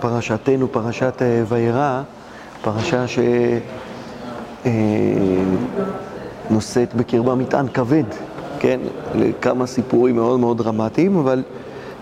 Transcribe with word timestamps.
פרשתנו, 0.00 0.72
פרשת 0.72 1.22
אה, 1.22 1.42
וירא, 1.48 2.02
פרשה 2.62 3.04
שנושאת 6.48 6.88
אה, 6.94 6.98
בקרבה 6.98 7.34
מטען 7.34 7.68
כבד, 7.68 8.04
כן? 8.58 8.80
לכמה 9.14 9.66
סיפורים 9.66 10.16
מאוד 10.16 10.40
מאוד 10.40 10.58
דרמטיים, 10.58 11.16
אבל 11.16 11.42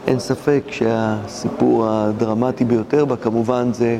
אין 0.06 0.18
ספק 0.18 0.62
שהסיפור 0.70 1.86
הדרמטי 1.88 2.64
ביותר 2.64 3.04
בה 3.04 3.16
כמובן 3.16 3.72
זה 3.72 3.98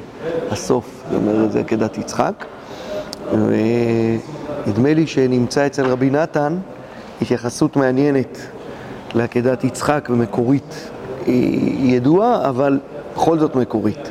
הסוף, 0.51 1.03
זאת 1.11 1.21
אומרת, 1.21 1.53
זה 1.53 1.61
עקדת 1.61 1.99
יצחק. 1.99 2.45
ונדמה 3.33 4.95
לי 4.95 5.07
שנמצא 5.07 5.67
אצל 5.67 5.87
רבי 5.87 6.11
נתן 6.11 6.57
התייחסות 7.23 7.77
מעניינת 7.77 8.39
לעקדת 9.15 9.65
יצחק 9.65 10.09
ומקורית. 10.13 10.89
היא 11.27 11.97
ידועה, 11.97 12.49
אבל 12.49 12.79
בכל 13.15 13.39
זאת 13.39 13.57
מקורית. 13.57 14.11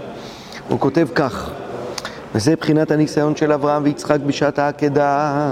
הוא 0.70 0.80
כותב 0.80 1.08
כך, 1.16 1.52
וזה 2.36 2.52
מבחינת 2.52 2.92
הניסיון 2.92 3.36
של 3.36 3.52
אברהם 3.52 3.84
ויצחק 3.84 4.20
בשעת 4.26 4.60
העקדה, 4.60 5.50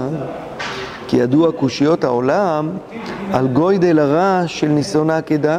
כי 1.08 1.16
ידוע 1.16 1.52
קושיות 1.52 2.04
העולם 2.04 2.70
על 3.32 3.48
גוידל 3.48 3.98
הרע 3.98 4.42
של 4.46 4.68
ניסיון 4.68 5.10
העקדה, 5.10 5.58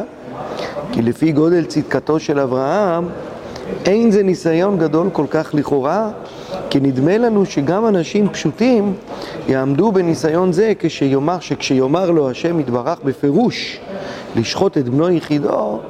כי 0.92 1.02
לפי 1.02 1.32
גודל 1.32 1.64
צדקתו 1.64 2.20
של 2.20 2.38
אברהם, 2.38 3.08
אין 3.84 4.10
זה 4.10 4.22
ניסיון 4.22 4.78
גדול 4.78 5.10
כל 5.12 5.26
כך 5.30 5.50
לכאורה, 5.54 6.10
כי 6.70 6.80
נדמה 6.80 7.18
לנו 7.18 7.46
שגם 7.46 7.86
אנשים 7.86 8.28
פשוטים 8.28 8.94
יעמדו 9.48 9.92
בניסיון 9.92 10.52
זה 10.52 10.72
כשיאמר, 10.78 11.40
שכשיאמר 11.40 12.10
לו 12.10 12.30
השם 12.30 12.60
יתברך 12.60 12.98
בפירוש 13.04 13.80
לשחוט 14.36 14.78
את 14.78 14.88
בנו 14.88 15.10
יחידו, 15.10 15.80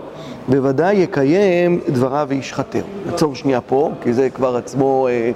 בוודאי 0.49 0.97
יקיים 0.97 1.81
דבריו 1.89 2.27
וישחטר. 2.29 2.83
נעצור 3.07 3.35
שנייה 3.35 3.61
פה, 3.61 3.91
כי 4.03 4.13
זה 4.13 4.31
כבר 4.31 4.57
עצמו 4.57 5.09
אה, 5.09 5.31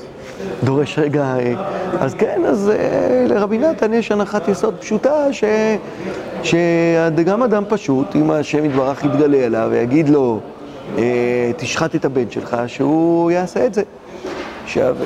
דורש 0.65 0.98
רגע. 0.98 1.23
אה, 1.23 1.54
אז 2.01 2.15
כן, 2.15 2.43
אז 2.46 2.71
אה, 2.71 3.27
לרבי 3.29 3.59
נתן 3.59 3.95
יש 3.95 4.12
הנחת 4.12 4.49
יסוד 4.49 4.74
פשוטה, 4.80 5.32
ש, 5.32 5.45
שגם 6.43 7.43
אדם 7.43 7.65
פשוט, 7.68 8.16
אם 8.16 8.30
השם 8.30 8.65
יתברך 8.65 9.04
יתגלה 9.04 9.45
עליו 9.45 9.68
ויגיד 9.73 10.09
לו, 10.09 10.40
אה, 10.99 11.51
תשחט 11.57 11.95
את 11.95 12.04
הבן 12.04 12.30
שלך, 12.30 12.57
שהוא 12.66 13.30
יעשה 13.30 13.66
את 13.66 13.74
זה. 13.74 13.82
עכשיו, 14.65 14.96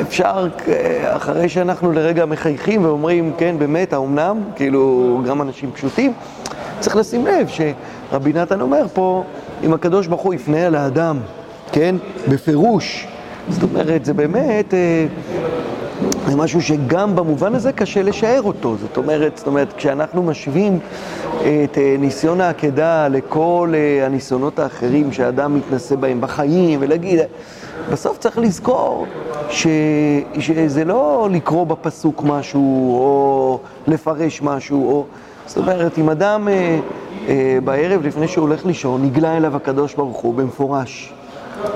אפשר, 0.00 0.48
אה, 0.68 1.16
אחרי 1.16 1.48
שאנחנו 1.48 1.92
לרגע 1.92 2.26
מחייכים 2.26 2.84
ואומרים, 2.84 3.32
כן, 3.38 3.54
באמת, 3.58 3.92
האומנם? 3.92 4.40
כאילו, 4.56 5.20
גם 5.26 5.42
אנשים 5.42 5.70
פשוטים, 5.74 6.12
צריך 6.80 6.96
לשים 6.96 7.26
לב 7.26 7.48
שרבי 7.48 8.32
נתן 8.32 8.60
אומר 8.60 8.86
פה, 8.92 9.24
אם 9.62 9.72
הקדוש 9.72 10.06
ברוך 10.06 10.22
הוא 10.22 10.34
יפנה 10.34 10.66
אל 10.66 10.74
האדם, 10.74 11.18
כן, 11.72 11.96
בפירוש, 12.28 13.06
זאת 13.48 13.62
אומרת, 13.62 14.04
זה 14.04 14.14
באמת, 14.14 14.74
אה, 14.74 15.06
משהו 16.36 16.62
שגם 16.62 17.16
במובן 17.16 17.54
הזה 17.54 17.72
קשה 17.72 18.02
לשער 18.02 18.42
אותו. 18.42 18.76
זאת 18.76 18.96
אומרת, 18.96 19.38
זאת 19.38 19.46
אומרת, 19.46 19.72
כשאנחנו 19.72 20.22
משווים 20.22 20.78
את 21.38 21.78
אה, 21.78 21.96
ניסיון 21.98 22.40
העקדה 22.40 23.08
לכל 23.08 23.72
אה, 23.74 24.06
הניסיונות 24.06 24.58
האחרים 24.58 25.12
שהאדם 25.12 25.54
מתנסה 25.54 25.96
בהם 25.96 26.20
בחיים, 26.20 26.78
ולהגיד, 26.82 27.20
בסוף 27.92 28.18
צריך 28.18 28.38
לזכור 28.38 29.06
ש... 29.50 29.66
שזה 30.38 30.84
לא 30.84 31.28
לקרוא 31.32 31.66
בפסוק 31.66 32.22
משהו, 32.22 32.94
או 32.98 33.58
לפרש 33.86 34.42
משהו, 34.42 34.88
או... 34.88 35.04
זאת 35.46 35.58
אומרת, 35.58 35.98
אם 35.98 36.10
אדם 36.10 36.48
אה, 36.48 36.52
אה, 36.52 36.78
בערב 37.64 38.06
לפני 38.06 38.28
שהוא 38.28 38.42
הולך 38.48 38.66
לישון, 38.66 39.04
נגלה 39.04 39.36
אליו 39.36 39.56
הקדוש 39.56 39.94
ברוך 39.94 40.16
הוא 40.16 40.34
במפורש, 40.34 41.12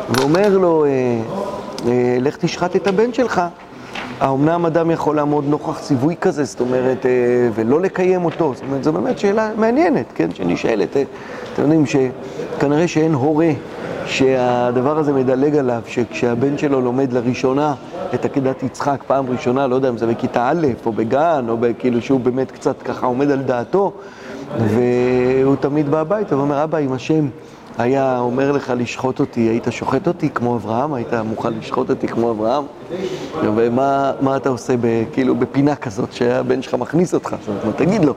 ואומר 0.09 0.59
לו, 0.59 0.85
אה, 0.85 0.91
אה, 1.87 2.17
לך 2.21 2.37
תשחט 2.37 2.77
את 2.77 2.87
הבן 2.87 3.13
שלך. 3.13 3.43
האומנם 4.21 4.67
אדם 4.67 4.91
יכול 4.91 5.17
לעמוד 5.17 5.45
נוכח 5.49 5.79
ציווי 5.81 6.15
כזה, 6.21 6.45
זאת 6.45 6.61
אומרת, 6.61 7.07
אה, 7.07 7.11
ולא 7.55 7.81
לקיים 7.81 8.25
אותו? 8.25 8.53
זאת 8.55 8.65
אומרת, 8.69 8.85
זו 8.85 8.93
באמת 8.93 9.19
שאלה 9.19 9.51
מעניינת, 9.57 10.07
כן, 10.15 10.35
שנשאלת. 10.35 10.97
אה, 10.97 11.03
אתם 11.53 11.63
יודעים 11.63 11.85
שכנראה 11.87 12.89
שאין 12.89 13.15
הורה 13.15 13.51
שהדבר 14.07 14.99
הזה 14.99 15.13
מדלג 15.13 15.57
עליו, 15.57 15.83
שכשהבן 15.87 16.59
שלו 16.59 16.81
לומד 16.81 17.13
לראשונה 17.13 17.75
את 18.15 18.25
עקדת 18.25 18.63
יצחק 18.63 19.03
פעם 19.07 19.27
ראשונה, 19.31 19.67
לא 19.67 19.75
יודע 19.75 19.89
אם 19.89 19.99
זה 19.99 20.07
בכיתה 20.07 20.49
א' 20.49 20.67
או 20.87 20.93
בגן, 20.93 21.45
או 21.49 21.57
כאילו 21.79 22.03
שהוא 22.03 22.21
באמת 22.21 22.51
קצת 22.51 22.83
ככה 22.83 23.07
עומד 23.07 23.31
על 23.31 23.43
דעתו, 23.43 23.93
והוא 24.59 25.57
תמיד 25.57 25.91
בא 25.91 26.01
הביתה 26.01 26.37
ואומר, 26.37 26.65
אבא, 26.65 26.79
אם 26.79 26.93
השם 26.93 27.29
היה 27.79 28.19
אומר 28.19 28.53
לך 28.53 28.73
לשחוט 28.77 29.21
אותי, 29.21 29.41
היית 29.41 29.67
שוחט 29.71 30.07
אותי 30.07 30.31
כמו 30.31 30.57
אברהם? 30.57 30.95
היית 30.95 31.15
מוכן 31.15 31.53
לשחוט 31.53 31.91
אותי 31.91 32.09
כמו 32.09 32.31
אברהם? 32.31 32.65
ומה 33.43 34.37
אתה 34.37 34.49
עושה 34.49 34.75
ב, 34.81 35.05
כאילו 35.13 35.35
בפינה 35.35 35.77
כזאת 35.77 36.13
שהבן 36.13 36.63
שלך 36.63 36.75
מכניס 36.75 37.15
אותך? 37.15 37.37
זאת 37.41 37.63
אומרת, 37.63 37.77
תגיד 37.77 38.05
לו, 38.05 38.15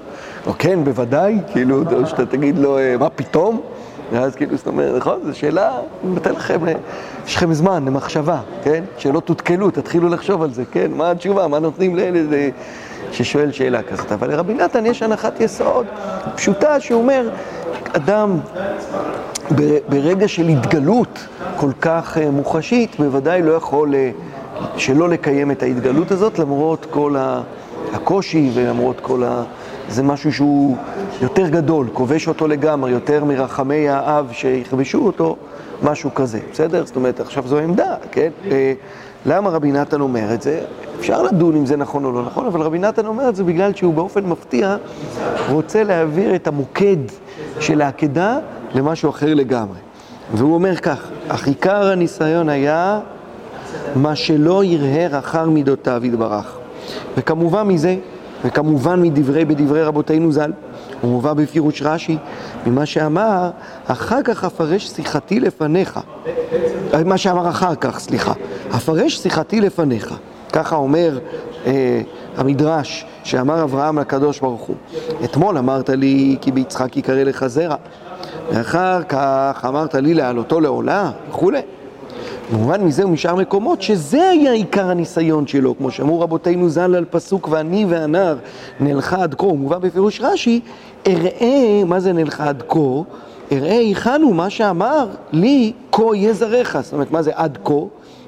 או 0.47 0.53
כן, 0.59 0.83
בוודאי, 0.83 1.39
כאילו, 1.51 1.83
או 1.93 2.07
שאתה 2.07 2.25
תגיד 2.25 2.57
לו, 2.57 2.77
אה, 2.77 2.95
מה 2.99 3.09
פתאום? 3.09 3.61
ואז 4.11 4.35
כאילו, 4.35 4.57
זאת 4.57 4.67
אומרת, 4.67 4.95
נכון, 4.97 5.19
זו 5.25 5.37
שאלה, 5.37 5.71
אני 6.03 6.13
נותן 6.13 6.31
לכם, 6.31 6.59
יש 7.25 7.35
לכם 7.35 7.53
זמן 7.53 7.85
למחשבה, 7.85 8.39
כן? 8.63 8.83
שלא 8.97 9.19
תותקלו, 9.19 9.71
תתחילו 9.71 10.09
לחשוב 10.09 10.41
על 10.41 10.53
זה, 10.53 10.63
כן? 10.71 10.91
מה 10.95 11.11
התשובה, 11.11 11.47
מה 11.47 11.59
נותנים 11.59 11.95
לילד 11.95 12.33
אה, 12.33 12.49
ששואל 13.11 13.51
שאלה 13.51 13.83
כזאת. 13.83 14.11
אבל 14.11 14.29
לרבי 14.29 14.53
נתן 14.53 14.85
יש 14.85 15.03
הנחת 15.03 15.41
יסוד 15.41 15.85
פשוטה 16.35 16.79
שהוא 16.79 17.01
אומר, 17.01 17.29
אדם 17.91 18.37
ברגע 19.89 20.27
של 20.27 20.47
התגלות 20.47 21.27
כל 21.55 21.71
כך 21.81 22.17
אה, 22.17 22.31
מוחשית, 22.31 22.95
בוודאי 22.99 23.41
לא 23.41 23.51
יכול 23.51 23.95
אה, 23.95 24.11
שלא 24.77 25.09
לקיים 25.09 25.51
את 25.51 25.63
ההתגלות 25.63 26.11
הזאת, 26.11 26.39
למרות 26.39 26.85
כל 26.89 27.15
הקושי 27.93 28.51
ולמרות 28.53 28.99
כל 29.01 29.23
ה... 29.23 29.43
זה 29.89 30.03
משהו 30.03 30.33
שהוא 30.33 30.77
יותר 31.21 31.49
גדול, 31.49 31.87
כובש 31.93 32.27
אותו 32.27 32.47
לגמרי, 32.47 32.91
יותר 32.91 33.23
מרחמי 33.23 33.89
האב 33.89 34.29
שיכבשו 34.31 35.05
אותו, 35.05 35.35
משהו 35.83 36.13
כזה, 36.13 36.39
בסדר? 36.51 36.85
זאת 36.85 36.95
אומרת, 36.95 37.19
עכשיו 37.19 37.43
זו 37.47 37.59
עמדה, 37.59 37.95
כן? 38.11 38.29
למה 39.27 39.49
רבי 39.49 39.71
נתן 39.71 40.01
אומר 40.01 40.33
את 40.33 40.41
זה? 40.41 40.61
אפשר 40.99 41.23
לדון 41.23 41.55
אם 41.55 41.65
זה 41.65 41.77
נכון 41.77 42.05
או 42.05 42.11
לא 42.11 42.25
נכון, 42.25 42.45
אבל 42.45 42.61
רבי 42.61 42.79
נתן 42.79 43.05
אומר 43.05 43.29
את 43.29 43.35
זה 43.35 43.43
בגלל 43.43 43.73
שהוא 43.73 43.93
באופן 43.93 44.25
מפתיע 44.25 44.75
רוצה 45.49 45.83
להעביר 45.83 46.35
את 46.35 46.47
המוקד 46.47 46.97
של 47.59 47.81
העקדה 47.81 48.39
למשהו 48.73 49.09
אחר 49.09 49.33
לגמרי. 49.33 49.77
והוא 50.33 50.53
אומר 50.53 50.75
כך, 50.75 51.07
אך 51.27 51.47
עיקר 51.47 51.91
הניסיון 51.91 52.49
היה 52.49 52.99
מה 53.95 54.15
שלא 54.15 54.63
ירהר 54.63 55.19
אחר 55.19 55.49
מידותיו 55.49 56.01
יתברך. 56.05 56.57
וכמובן 57.17 57.63
מזה, 57.63 57.95
וכמובן 58.45 59.01
מדברי, 59.01 59.45
בדברי 59.45 59.83
רבותינו 59.83 60.31
ז"ל, 60.31 60.51
הוא 61.01 61.11
מובא 61.11 61.33
בפירוש 61.33 61.81
רש"י, 61.81 62.17
ממה 62.65 62.85
שאמר, 62.85 63.49
אחר 63.87 64.21
כך 64.23 64.43
אפרש 64.43 64.87
שיחתי 64.87 65.39
לפניך. 65.39 65.99
מה 67.05 67.17
שאמר 67.17 67.49
אחר 67.49 67.75
כך, 67.75 67.99
סליחה. 67.99 68.33
אפרש 68.75 69.17
שיחתי 69.17 69.61
לפניך. 69.61 70.13
ככה 70.53 70.75
אומר 70.75 71.19
אה, 71.65 72.01
המדרש 72.37 73.05
שאמר 73.23 73.63
אברהם 73.63 73.99
לקדוש 73.99 74.39
ברוך 74.39 74.61
הוא. 74.61 74.75
אתמול 75.23 75.57
אמרת 75.57 75.89
לי 75.89 76.37
כי 76.41 76.51
ביצחק 76.51 76.97
יקרא 76.97 77.23
לך 77.23 77.47
זרע. 77.47 77.75
ואחר 78.51 79.03
כך 79.03 79.65
אמרת 79.67 79.95
לי 79.95 80.13
להעלותו 80.13 80.59
לעולה 80.59 81.11
וכולי. 81.29 81.61
במובן 82.51 82.83
מזה 82.83 83.05
ומשאר 83.05 83.35
מקומות 83.35 83.81
שזה 83.81 84.29
היה 84.29 84.51
עיקר 84.51 84.89
הניסיון 84.89 85.47
שלו, 85.47 85.77
כמו 85.77 85.91
שאמרו 85.91 86.19
רבותינו 86.19 86.69
ז"ל 86.69 86.95
על 86.95 87.05
פסוק 87.05 87.47
ואני 87.51 87.85
והנער 87.89 88.37
נלכה 88.79 89.23
עד 89.23 89.35
כה, 89.37 89.47
מובא 89.47 89.77
בפירוש 89.77 90.21
רש"י, 90.21 90.59
אראה, 91.07 91.83
מה 91.85 91.99
זה 91.99 92.13
נלכה 92.13 92.49
עד 92.49 92.63
כה? 92.69 92.79
אראה 93.51 93.77
היכן 93.77 94.21
הוא 94.23 94.35
מה 94.35 94.49
שאמר 94.49 95.07
לי 95.31 95.73
כה 95.91 96.03
יהיה 96.13 96.33
זרעך, 96.33 96.77
זאת 96.81 96.93
אומרת 96.93 97.11
מה 97.11 97.21
זה 97.21 97.31
עד 97.35 97.57
כה? 97.63 97.73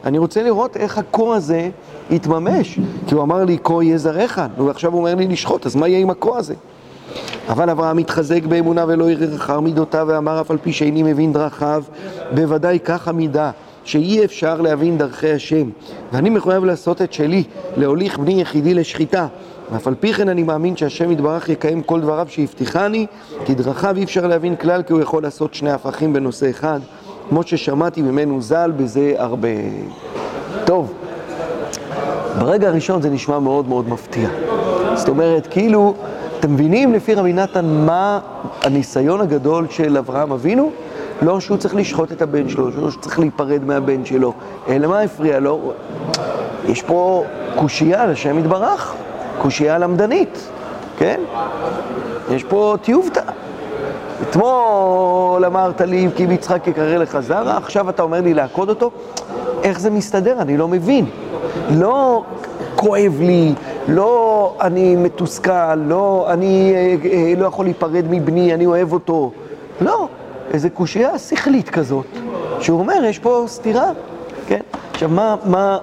אני 0.06 0.18
רוצה 0.18 0.44
לראות 0.44 0.78
איך 0.78 0.98
הכה 0.98 1.36
הזה 1.36 1.70
יתממש, 2.10 2.80
כי 3.08 3.16
הוא 3.16 3.24
אמר 3.24 3.44
לי 3.46 3.58
כה 3.64 3.84
יהיה 3.84 3.98
זרעך, 3.98 4.42
ועכשיו 4.58 4.92
הוא 4.92 5.00
אומר 5.00 5.16
לי 5.16 5.28
לשחוט, 5.28 5.66
אז 5.66 5.76
מה 5.76 5.88
יהיה 5.88 6.00
עם 6.00 6.10
הכה 6.10 6.38
הזה? 6.38 6.54
אבל 7.50 7.70
אברהם 7.70 7.98
התחזק 7.98 8.44
באמונה 8.44 8.86
ולא 8.88 9.10
ערער 9.10 9.36
אחר 9.36 9.60
מידותיו 9.60 10.06
ואמר 10.10 10.42
אף 10.42 10.52
על 10.52 10.58
פי 10.58 10.74
שאיני 10.74 11.04
מבין 11.04 11.34
דרכיו, 11.34 11.84
בוודאי 12.32 12.80
כך 12.80 13.08
המידה. 13.08 13.52
שאי 13.90 14.26
אפשר 14.26 14.62
להבין 14.62 14.98
דרכי 14.98 15.32
השם, 15.32 15.70
ואני 16.14 16.30
מחויב 16.30 16.66
לעשות 16.66 17.02
את 17.02 17.14
שלי, 17.14 17.44
להוליך 17.78 18.18
בני 18.18 18.42
יחידי 18.42 18.74
לשחיטה. 18.74 19.28
ואף 19.72 19.88
על 19.88 19.96
פי 20.00 20.14
כן 20.14 20.30
אני 20.30 20.44
מאמין 20.44 20.76
שהשם 20.76 21.12
יתברך 21.12 21.50
יקיים 21.50 21.82
כל 21.84 22.02
דבריו 22.02 22.26
שהבטיחני, 22.30 23.06
כי 23.46 23.56
דרכיו 23.56 23.98
אי 23.98 24.04
אפשר 24.04 24.28
להבין 24.28 24.56
כלל, 24.56 24.84
כי 24.84 24.94
הוא 24.94 25.02
יכול 25.02 25.24
לעשות 25.24 25.54
שני 25.54 25.72
הפכים 25.72 26.14
בנושא 26.14 26.50
אחד, 26.50 26.80
כמו 27.30 27.44
ששמעתי 27.44 28.02
ממנו 28.02 28.42
ז"ל 28.42 28.72
בזה 28.78 29.14
הרבה. 29.18 29.48
טוב, 30.66 30.94
ברגע 32.40 32.68
הראשון 32.68 33.02
זה 33.02 33.10
נשמע 33.10 33.40
מאוד 33.40 33.68
מאוד 33.68 33.90
מפתיע. 33.90 34.30
זאת 34.96 35.10
אומרת, 35.10 35.48
כאילו, 35.48 35.94
אתם 36.40 36.54
מבינים 36.54 36.94
לפי 36.94 37.14
רבי 37.14 37.34
נתן 37.34 37.66
מה 37.66 38.20
הניסיון 38.64 39.22
הגדול 39.22 39.68
של 39.70 39.98
אברהם 39.98 40.32
אבינו? 40.32 40.72
לא 41.21 41.39
שהוא 41.39 41.57
צריך 41.57 41.75
לשחוט 41.75 42.12
את 42.12 42.21
הבן 42.21 42.50
שלו, 42.50 42.66
לא 42.66 42.92
שהוא 42.92 43.01
צריך 43.01 43.19
להיפרד 43.19 43.63
מהבן 43.66 44.06
שלו, 44.06 44.33
אלא 44.69 44.88
מה 44.88 45.01
הפריע 45.01 45.39
לו? 45.39 45.74
יש 46.66 46.81
פה 46.81 47.24
קושייה 47.56 48.07
לשם 48.07 48.39
יתברך, 48.39 48.95
קושייה 49.42 49.77
למדנית, 49.77 50.50
כן? 50.98 51.19
יש 52.31 52.44
פה 52.44 52.75
טיובתא. 52.81 53.21
אתמול 54.21 55.45
אמרת 55.45 55.81
לי, 55.81 56.07
כי 56.16 56.27
ביצחק 56.27 56.68
יקרא 56.68 56.98
לך 56.98 57.19
זרע, 57.19 57.57
עכשיו 57.57 57.89
אתה 57.89 58.04
אומר 58.04 58.21
לי 58.21 58.33
לעקוד 58.33 58.69
אותו? 58.69 58.92
איך 59.63 59.80
זה 59.80 59.89
מסתדר? 59.89 60.36
אני 60.42 60.57
לא 60.57 60.68
מבין. 60.68 61.06
לא 61.69 62.24
כואב 62.75 63.18
לי, 63.19 63.54
לא 63.88 64.54
אני 64.62 64.95
מתוסכל, 64.95 65.75
לא 65.75 66.27
אני 66.30 66.74
אה, 66.75 66.95
אה, 67.12 67.33
לא 67.38 67.45
יכול 67.45 67.66
להיפרד 67.66 68.06
מבני, 68.10 68.54
אני 68.54 68.66
אוהב 68.66 68.94
אותו. 68.94 69.31
איזו 70.54 70.69
קושייה 70.74 71.19
שכלית 71.19 71.69
כזאת, 71.69 72.06
שהוא 72.60 72.80
אומר, 72.80 73.04
יש 73.06 73.19
פה 73.19 73.44
סתירה, 73.48 73.92
כן? 74.48 74.60
עכשיו, 74.92 75.10
מה, 75.10 75.36
מה, 75.46 75.78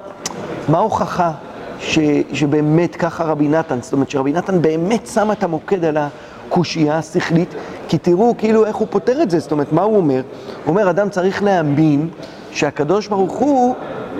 מה 0.69 0.79
ההוכחה 0.79 1.33
ש, 1.81 1.99
שבאמת 2.33 2.97
ככה 2.97 3.25
רבי 3.25 3.49
נתן, 3.49 3.79
זאת 3.83 3.93
אומרת 3.93 4.11
שרבי 4.11 4.33
נתן 4.33 4.63
באמת 4.63 5.07
שם 5.07 5.33
את 5.33 5.43
המוקד 5.43 5.85
על 5.85 5.97
הקושייה 5.97 6.99
השכלית, 6.99 7.55
כי 7.89 7.99
תראו 7.99 8.35
כאילו 8.39 8.67
איך 8.67 8.77
הוא 8.77 8.89
פותר 8.91 9.23
את 9.23 9.31
זה, 9.31 9.39
זאת 9.39 9.53
אומרת, 9.53 9.73
מה 9.73 9.83
הוא 9.83 9.97
אומר? 9.97 10.23
הוא 10.65 10.71
אומר, 10.71 10.91
אדם 10.91 11.09
צריך 11.09 11.43
להאמין 11.43 12.09
שהקדוש 12.51 13.09
ברוך 13.09 13.33
הוא 13.33 13.75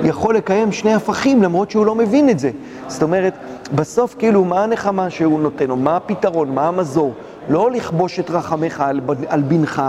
יכול 0.05 0.37
לקיים 0.37 0.73
שני 0.73 0.95
הפכים 0.95 1.43
למרות 1.43 1.71
שהוא 1.71 1.87
לא 1.87 1.95
מבין 1.95 2.31
את 2.31 2.39
זה. 2.39 2.51
זאת 2.89 3.03
אומרת, 3.03 3.35
בסוף 3.75 4.15
כאילו 4.19 4.45
מה 4.45 4.65
הנחמה 4.65 5.11
שהוא 5.11 5.41
נותן 5.41 5.67
לו, 5.67 5.77
מה 5.77 5.97
הפתרון, 5.97 6.55
מה 6.55 6.69
המזור? 6.69 7.15
לא 7.49 7.71
לכבוש 7.71 8.21
את 8.21 8.31
רחמך 8.31 8.81
על, 8.81 9.01
על 9.29 9.43
בנך, 9.43 9.83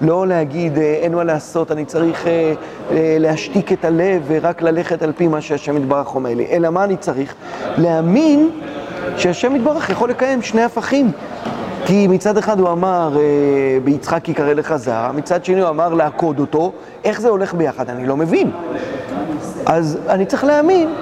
לא 0.00 0.26
להגיד 0.26 0.78
אה, 0.78 0.82
אין 0.82 1.14
מה 1.14 1.24
לעשות, 1.24 1.72
אני 1.72 1.84
צריך 1.84 2.26
אה, 2.26 2.52
אה, 2.90 3.16
להשתיק 3.20 3.72
את 3.72 3.84
הלב 3.84 4.22
ורק 4.26 4.62
ללכת 4.62 5.02
על 5.02 5.12
פי 5.16 5.26
מה 5.26 5.40
שהשם 5.40 5.76
יתברך 5.76 6.14
אומר 6.14 6.34
לי, 6.34 6.46
אלא 6.50 6.70
מה 6.70 6.84
אני 6.84 6.96
צריך? 6.96 7.34
להאמין 7.78 8.50
שהשם 9.16 9.56
יתברך 9.56 9.90
יכול 9.90 10.10
לקיים 10.10 10.42
שני 10.42 10.62
הפכים. 10.62 11.12
כי 11.86 12.06
מצד 12.06 12.38
אחד 12.38 12.60
הוא 12.60 12.68
אמר, 12.68 13.18
ביצחק 13.84 14.28
יקרא 14.28 14.52
לך 14.52 14.76
זר, 14.76 15.10
מצד 15.14 15.44
שני 15.44 15.60
הוא 15.60 15.68
אמר 15.68 15.94
לעקוד 15.94 16.40
אותו, 16.40 16.72
איך 17.04 17.20
זה 17.20 17.28
הולך 17.28 17.54
ביחד? 17.54 17.90
אני 17.90 18.06
לא 18.06 18.16
מבין. 18.16 18.50
אז 19.66 19.98
אני 20.08 20.26
צריך 20.26 20.44
להאמין 20.44 20.94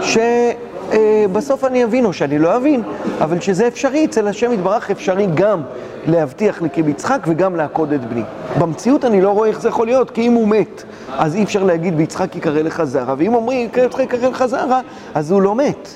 שבסוף 0.00 1.64
אני 1.64 1.84
אבין 1.84 2.04
או 2.04 2.12
שאני 2.12 2.38
לא 2.38 2.56
אבין, 2.56 2.82
אבל 3.20 3.40
שזה 3.40 3.66
אפשרי, 3.66 4.04
אצל 4.04 4.28
השם 4.28 4.52
יתברך 4.52 4.90
אפשרי 4.90 5.26
גם 5.34 5.60
להבטיח 6.06 6.62
לי 6.62 6.68
כביצחק 6.70 7.18
וגם 7.26 7.56
לעקוד 7.56 7.92
את 7.92 8.08
בני. 8.08 8.22
במציאות 8.58 9.04
אני 9.04 9.20
לא 9.20 9.30
רואה 9.30 9.48
איך 9.48 9.60
זה 9.60 9.68
יכול 9.68 9.86
להיות, 9.86 10.10
כי 10.10 10.26
אם 10.26 10.32
הוא 10.32 10.48
מת, 10.48 10.82
אז 11.18 11.34
אי 11.34 11.42
אפשר 11.42 11.62
להגיד 11.62 11.96
ביצחק 11.96 12.36
יקרא 12.36 12.62
לך 12.62 12.84
זרע, 12.84 13.14
ואם 13.18 13.34
אומרים 13.34 13.68
ביצחק 13.74 14.00
יקרא 14.00 14.28
לך 14.28 14.46
זרע, 14.46 14.80
אז 15.14 15.30
הוא 15.30 15.42
לא 15.42 15.54
מת. 15.54 15.88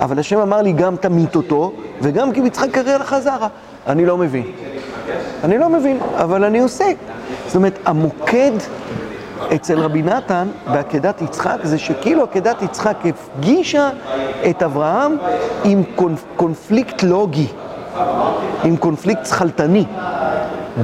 אבל 0.00 0.18
השם 0.18 0.40
אמר 0.40 0.62
לי 0.62 0.72
גם 0.72 0.96
תמית 0.96 1.36
אותו, 1.36 1.72
וגם 2.02 2.32
כי 2.32 2.40
ביצחק 2.40 2.68
יקרא 2.68 2.96
לך 2.96 3.16
זרע. 3.18 3.48
אני 3.86 4.06
לא 4.06 4.16
מבין. 4.16 4.44
אני 5.44 5.58
לא 5.58 5.68
מבין, 5.68 5.98
אבל 6.16 6.44
אני 6.44 6.60
עושה. 6.60 6.84
זאת 7.46 7.56
אומרת, 7.56 7.78
המוקד 7.84 8.52
אצל 9.54 9.78
רבי 9.78 10.02
נתן 10.02 10.48
בעקדת 10.72 11.22
יצחק 11.22 11.56
זה 11.62 11.78
שכאילו 11.78 12.22
עקדת 12.22 12.62
יצחק 12.62 12.96
הפגישה 13.04 13.90
את 14.50 14.62
אברהם 14.62 15.16
עם 15.64 15.82
קונפ, 15.96 16.24
קונפליקט 16.36 17.02
לוגי, 17.02 17.46
עם 18.64 18.76
קונפליקט 18.76 19.26
שכלתני 19.26 19.84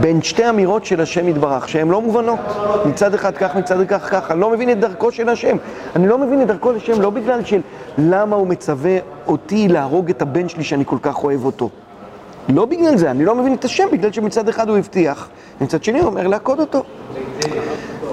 בין 0.00 0.22
שתי 0.22 0.48
אמירות 0.48 0.84
של 0.84 1.00
השם 1.00 1.28
יתברך, 1.28 1.68
שהן 1.68 1.88
לא 1.88 2.00
מובנות. 2.00 2.38
מצד 2.86 3.14
אחד 3.14 3.36
כך, 3.36 3.54
מצד 3.56 3.80
אחד 3.80 3.98
כך. 3.98 4.30
אני 4.30 4.40
לא 4.40 4.50
מבין 4.50 4.70
את 4.70 4.80
דרכו 4.80 5.12
של 5.12 5.28
השם. 5.28 5.56
אני 5.96 6.08
לא 6.08 6.18
מבין 6.18 6.42
את 6.42 6.46
דרכו 6.46 6.70
של 6.70 6.76
השם 6.76 7.02
לא 7.02 7.10
בגלל 7.10 7.44
של 7.44 7.60
למה 7.98 8.36
הוא 8.36 8.46
מצווה 8.46 8.98
אותי 9.26 9.68
להרוג 9.68 10.10
את 10.10 10.22
הבן 10.22 10.48
שלי 10.48 10.64
שאני 10.64 10.84
כל 10.86 10.98
כך 11.02 11.24
אוהב 11.24 11.44
אותו. 11.44 11.70
לא 12.48 12.64
בגלל 12.64 12.96
זה, 12.96 13.10
אני 13.10 13.24
לא 13.24 13.34
מבין 13.34 13.54
את 13.54 13.64
השם, 13.64 13.84
בגלל 13.92 14.12
שמצד 14.12 14.48
אחד 14.48 14.68
הוא 14.68 14.78
הבטיח, 14.78 15.28
ומצד 15.60 15.84
שני 15.84 15.98
הוא 16.00 16.06
אומר 16.06 16.26
לעקוד 16.26 16.60
אותו. 16.60 16.82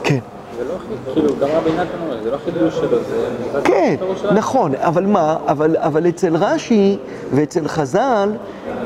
כן. 0.04 0.20
לא 0.64 0.76
כאילו, 1.14 1.30
גם 1.40 1.48
רבי 1.54 1.72
נתן 1.72 1.98
אומר, 2.06 2.24
זה 2.24 2.32
לא 2.32 2.38
חידוש 2.46 2.78
שלו, 2.78 2.98
זה... 3.10 3.30
כן, 3.64 3.96
נכון, 4.36 4.76
אבל 4.76 5.06
מה, 5.06 5.38
אבל, 5.48 5.78
אבל 5.78 6.10
אצל 6.10 6.36
רש"י 6.36 6.98
ואצל 7.34 7.68
חז"ל 7.68 8.30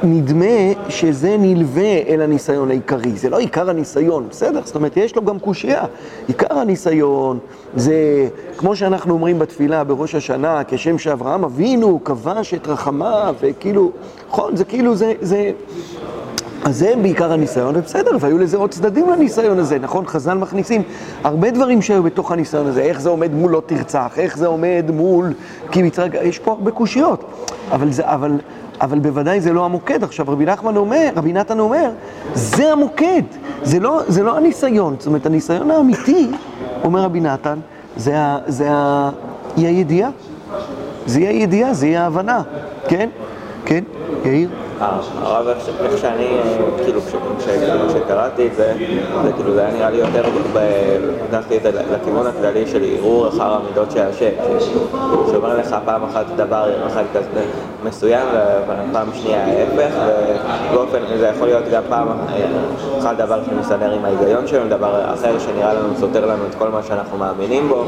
נדמה 0.03 0.89
שזה 0.89 1.35
נלווה 1.39 1.97
אל 2.07 2.21
הניסיון 2.21 2.69
העיקרי, 2.69 3.11
זה 3.11 3.29
לא 3.29 3.39
עיקר 3.39 3.69
הניסיון, 3.69 4.27
בסדר? 4.29 4.61
זאת 4.63 4.75
אומרת, 4.75 4.97
יש 4.97 5.15
לו 5.15 5.25
גם 5.25 5.39
קושייה. 5.39 5.85
עיקר 6.27 6.59
הניסיון 6.59 7.39
זה, 7.75 8.27
כמו 8.57 8.75
שאנחנו 8.75 9.13
אומרים 9.13 9.39
בתפילה 9.39 9.83
בראש 9.83 10.15
השנה, 10.15 10.61
כשם 10.67 10.97
שאברהם 10.97 11.43
אבינו 11.43 11.99
כבש 12.03 12.53
את 12.53 12.67
רחמיו, 12.67 13.35
וכאילו, 13.41 13.91
נכון, 14.29 14.55
זה 14.55 14.65
כאילו, 14.65 14.95
זה... 14.95 15.13
זה 15.21 15.51
אז 16.65 16.77
זה 16.77 16.93
בעיקר 17.01 17.33
הניסיון, 17.33 17.75
ובסדר, 17.75 18.11
והיו 18.19 18.37
לזה 18.37 18.57
עוד 18.57 18.71
צדדים 18.71 19.09
לניסיון 19.09 19.59
הזה, 19.59 19.79
נכון? 19.79 20.05
חז"ל 20.05 20.33
מכניסים 20.33 20.81
הרבה 21.23 21.51
דברים 21.51 21.81
שהיו 21.81 22.03
בתוך 22.03 22.31
הניסיון 22.31 22.67
הזה, 22.67 22.81
איך 22.81 23.01
זה 23.01 23.09
עומד 23.09 23.33
מול 23.33 23.51
לא 23.51 23.61
תרצח, 23.65 24.13
איך 24.17 24.37
זה 24.37 24.47
עומד 24.47 24.85
מול 24.93 25.33
כי 25.71 25.83
מצרק, 25.83 26.11
יש 26.21 26.39
פה 26.39 26.51
הרבה 26.51 26.71
קושיות, 26.71 27.23
אבל, 27.71 27.91
זה, 27.91 28.03
אבל, 28.05 28.39
אבל 28.81 28.99
בוודאי 28.99 29.41
זה 29.41 29.53
לא 29.53 29.65
המוקד. 29.65 30.03
עכשיו, 30.03 30.25
רבי 30.29 30.45
נחמן 30.45 30.77
אומר, 30.77 31.09
רבי 31.15 31.33
נתן 31.33 31.59
אומר, 31.59 31.89
זה 32.33 32.71
המוקד, 32.71 33.21
זה 33.63 33.79
לא, 33.79 34.01
זה 34.07 34.23
לא 34.23 34.37
הניסיון. 34.37 34.95
זאת 34.99 35.07
אומרת, 35.07 35.25
הניסיון 35.25 35.71
האמיתי, 35.71 36.27
אומר 36.83 37.01
רבי 37.01 37.19
נתן, 37.19 37.59
זה, 37.97 38.19
ה, 38.19 38.37
זה 38.47 38.67
ה, 38.71 39.09
היא 39.57 39.67
הידיעה. 39.67 40.09
זה 41.05 41.19
יהיה 41.19 41.31
הידיעה, 41.31 41.73
זה 41.73 41.87
יהיה 41.87 42.03
ההבנה, 42.03 42.41
כן? 42.87 43.09
כן? 43.65 43.83
יאיר? 44.25 44.62
הרב, 45.21 45.47
איך 45.47 45.97
שאני, 45.97 46.27
כאילו, 46.83 47.01
כשקראתי 47.89 48.47
את 48.47 48.55
זה, 48.55 48.73
זה 49.23 49.31
כאילו, 49.35 49.53
זה 49.53 49.65
היה 49.65 49.73
נראה 49.73 49.89
לי 49.89 49.97
יותר, 49.97 50.23
לקחתי 51.29 51.57
את 51.57 51.63
זה 51.63 51.71
לכיוון 51.91 52.27
הכללי 52.27 52.67
של 52.67 52.83
ערעור 52.83 53.27
אחר 53.27 53.53
המידות 53.53 53.91
של 53.91 54.01
השם, 54.01 54.31
שאומר 55.31 55.57
לך 55.57 55.75
פעם 55.85 56.03
אחת 56.03 56.25
דבר 56.35 56.87
אחד 56.87 57.03
כזה 57.13 57.41
מסוים, 57.85 58.27
ופעם 58.91 59.07
שנייה 59.13 59.45
ההפך, 59.45 59.95
ובאופן, 60.71 60.97
זה 61.17 61.27
יכול 61.27 61.47
להיות 61.47 61.63
גם 61.71 61.83
פעם 61.89 62.07
אחת 62.99 63.17
דבר 63.17 63.43
שמסתדר 63.43 63.91
עם 63.91 64.05
ההיגיון 64.05 64.47
שלנו, 64.47 64.69
דבר 64.69 65.13
אחר 65.13 65.39
שנראה 65.39 65.73
לנו, 65.73 65.95
סותר 65.99 66.25
לנו 66.25 66.43
את 66.49 66.55
כל 66.55 66.69
מה 66.69 66.83
שאנחנו 66.83 67.17
מאמינים 67.17 67.69
בו, 67.69 67.83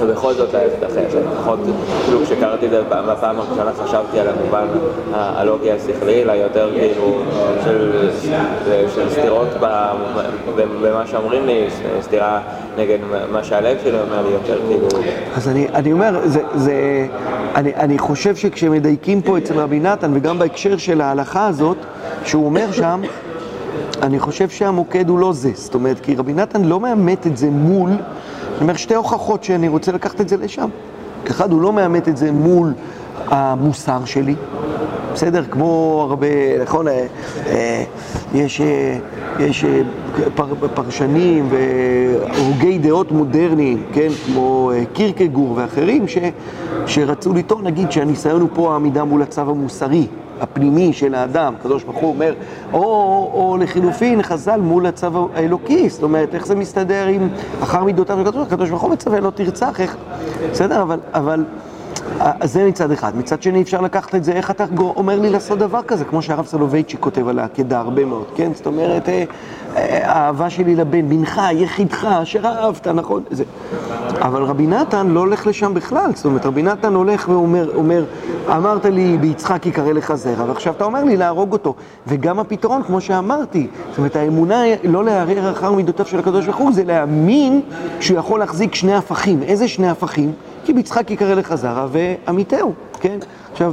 ובכל 0.00 0.34
זאת 0.34 0.54
ההפך, 0.54 0.96
לפחות, 1.32 1.58
כאילו, 2.04 2.20
כשקראתי 2.24 2.66
את 2.66 2.70
זה 2.70 2.82
בפעם 2.82 3.38
הראשונה 3.38 3.72
חשבתי 3.84 4.20
על 4.20 4.26
המובן 4.28 4.66
הלוגי 5.12 5.72
השכלי, 5.72 6.22
אלא 6.22 6.32
יותר 6.32 6.70
כאילו 6.74 7.18
של, 7.64 8.08
סתירות 9.10 9.48
במה 10.82 11.06
שאומרים 11.06 11.46
לי, 11.46 11.66
סתירה 12.02 12.40
נגד 12.78 12.98
מה 13.32 13.44
שהלב 13.44 13.76
שלי 13.82 14.00
אומר 14.00 14.22
לי 14.22 14.32
יותר 14.32 14.58
כאילו... 14.68 14.88
אז 15.36 15.48
אני, 15.48 15.92
אומר, 15.92 16.20
אני, 17.56 17.98
חושב 17.98 18.34
שכשמדייקים 18.68 19.22
פה 19.22 19.38
אצל 19.38 19.60
רבי 19.60 19.80
נתן, 19.80 20.10
וגם 20.14 20.38
בהקשר 20.38 20.76
של 20.76 21.00
ההלכה 21.00 21.46
הזאת, 21.46 21.76
שהוא 22.24 22.44
אומר 22.46 22.72
שם, 22.72 23.00
אני 24.02 24.18
חושב 24.18 24.48
שהמוקד 24.48 25.08
הוא 25.08 25.18
לא 25.18 25.32
זה. 25.32 25.50
זאת 25.54 25.74
אומרת, 25.74 26.00
כי 26.00 26.14
רבי 26.14 26.32
נתן 26.32 26.64
לא 26.64 26.80
מאמת 26.80 27.26
את 27.26 27.36
זה 27.36 27.50
מול, 27.50 27.90
אני 27.90 27.98
אומר 28.60 28.76
שתי 28.76 28.94
הוכחות 28.94 29.44
שאני 29.44 29.68
רוצה 29.68 29.92
לקחת 29.92 30.20
את 30.20 30.28
זה 30.28 30.36
לשם. 30.36 30.68
אחד, 31.30 31.52
הוא 31.52 31.62
לא 31.62 31.72
מאמת 31.72 32.08
את 32.08 32.16
זה 32.16 32.32
מול 32.32 32.72
המוסר 33.26 34.04
שלי, 34.04 34.34
בסדר? 35.18 35.44
כמו 35.50 36.06
הרבה, 36.10 36.26
נכון, 36.62 36.88
אה, 36.88 37.06
אה, 37.46 37.84
יש, 38.34 38.60
אה, 38.60 38.98
יש 39.40 39.64
פר, 40.34 40.54
פרשנים 40.74 41.48
והוגי 41.50 42.78
דעות 42.78 43.12
מודרניים, 43.12 43.82
כן? 43.92 44.08
כמו 44.26 44.70
קירקגור 44.92 45.52
ואחרים, 45.56 46.08
ש, 46.08 46.18
שרצו 46.86 47.34
לטעון, 47.34 47.64
נגיד, 47.64 47.92
שהניסיון 47.92 48.40
הוא 48.40 48.48
פה 48.54 48.72
העמידה 48.72 49.04
מול 49.04 49.22
הצו 49.22 49.40
המוסרי. 49.40 50.06
הפנימי 50.40 50.92
של 50.92 51.14
האדם, 51.14 51.54
הקדוש 51.58 51.84
ברוך 51.84 51.98
הוא 51.98 52.08
אומר, 52.08 52.34
או, 52.72 52.80
או 53.34 53.56
לחילופין 53.60 54.22
חז"ל 54.22 54.60
מול 54.60 54.86
הצו 54.86 55.28
האלוקי, 55.34 55.88
זאת 55.88 56.02
אומרת, 56.02 56.34
איך 56.34 56.46
זה 56.46 56.54
מסתדר 56.54 57.06
עם 57.06 57.28
אחר 57.62 57.84
מידותיו 57.84 58.18
של 58.32 58.40
הקדוש 58.42 58.70
ברוך 58.70 58.82
הוא 58.82 58.90
מצווה 58.90 59.20
לא 59.20 59.30
תרצח, 59.30 59.80
איך... 59.80 59.96
בסדר, 60.50 60.82
אבל, 60.82 60.98
אבל 61.14 61.44
זה 62.44 62.66
מצד 62.66 62.90
אחד. 62.92 63.16
מצד 63.16 63.42
שני 63.42 63.62
אפשר 63.62 63.80
לקחת 63.80 64.14
את 64.14 64.24
זה, 64.24 64.32
איך 64.32 64.50
אתה 64.50 64.64
אומר 64.78 65.20
לי 65.20 65.30
לעשות 65.30 65.58
דבר 65.58 65.82
כזה, 65.82 66.04
כמו 66.04 66.22
שהרב 66.22 66.46
סולובייצ'יק 66.46 67.00
כותב 67.00 67.28
על 67.28 67.38
העקדה 67.38 67.78
הרבה 67.80 68.04
מאוד, 68.04 68.26
כן? 68.36 68.54
זאת 68.54 68.66
אומרת, 68.66 69.08
אה, 69.08 69.24
האהבה 69.74 70.50
שלי 70.50 70.74
לבן, 70.74 71.08
בנך, 71.08 71.40
יחידך, 71.52 72.04
אשר 72.04 72.44
אהבת, 72.44 72.88
נכון? 72.88 73.22
זה. 73.30 73.44
אבל 74.20 74.42
רבי 74.42 74.66
נתן 74.66 75.06
לא 75.06 75.20
הולך 75.20 75.46
לשם 75.46 75.74
בכלל, 75.74 76.10
זאת 76.14 76.24
אומרת, 76.24 76.46
רבי 76.46 76.62
נתן 76.62 76.94
הולך 76.94 77.28
ואומר, 77.28 77.70
אומר, 77.74 78.04
אמרת 78.56 78.84
לי 78.84 79.18
ביצחק 79.18 79.66
יקרא 79.66 79.92
לך 79.92 80.14
זרע, 80.14 80.44
ועכשיו 80.48 80.72
אתה 80.72 80.84
אומר 80.84 81.04
לי 81.04 81.16
להרוג 81.16 81.52
אותו. 81.52 81.74
וגם 82.06 82.38
הפתרון, 82.38 82.82
כמו 82.82 83.00
שאמרתי, 83.00 83.66
זאת 83.88 83.98
אומרת, 83.98 84.16
האמונה 84.16 84.62
לא 84.84 85.04
לערער 85.04 85.52
אחר 85.52 85.72
מידותיו 85.72 86.06
של 86.06 86.18
הקדוש 86.18 86.44
ברוך 86.44 86.56
הוא, 86.56 86.72
זה 86.72 86.84
להאמין 86.84 87.60
שהוא 88.00 88.18
יכול 88.18 88.40
להחזיק 88.40 88.74
שני 88.74 88.94
הפכים. 88.94 89.42
איזה 89.42 89.68
שני 89.68 89.88
הפכים? 89.88 90.32
כי 90.64 90.72
ביצחק 90.72 91.10
יקרא 91.10 91.34
לך 91.34 91.54
זרע 91.54 91.86
ועמיתהו, 91.92 92.72
כן? 93.00 93.18
עכשיו, 93.52 93.72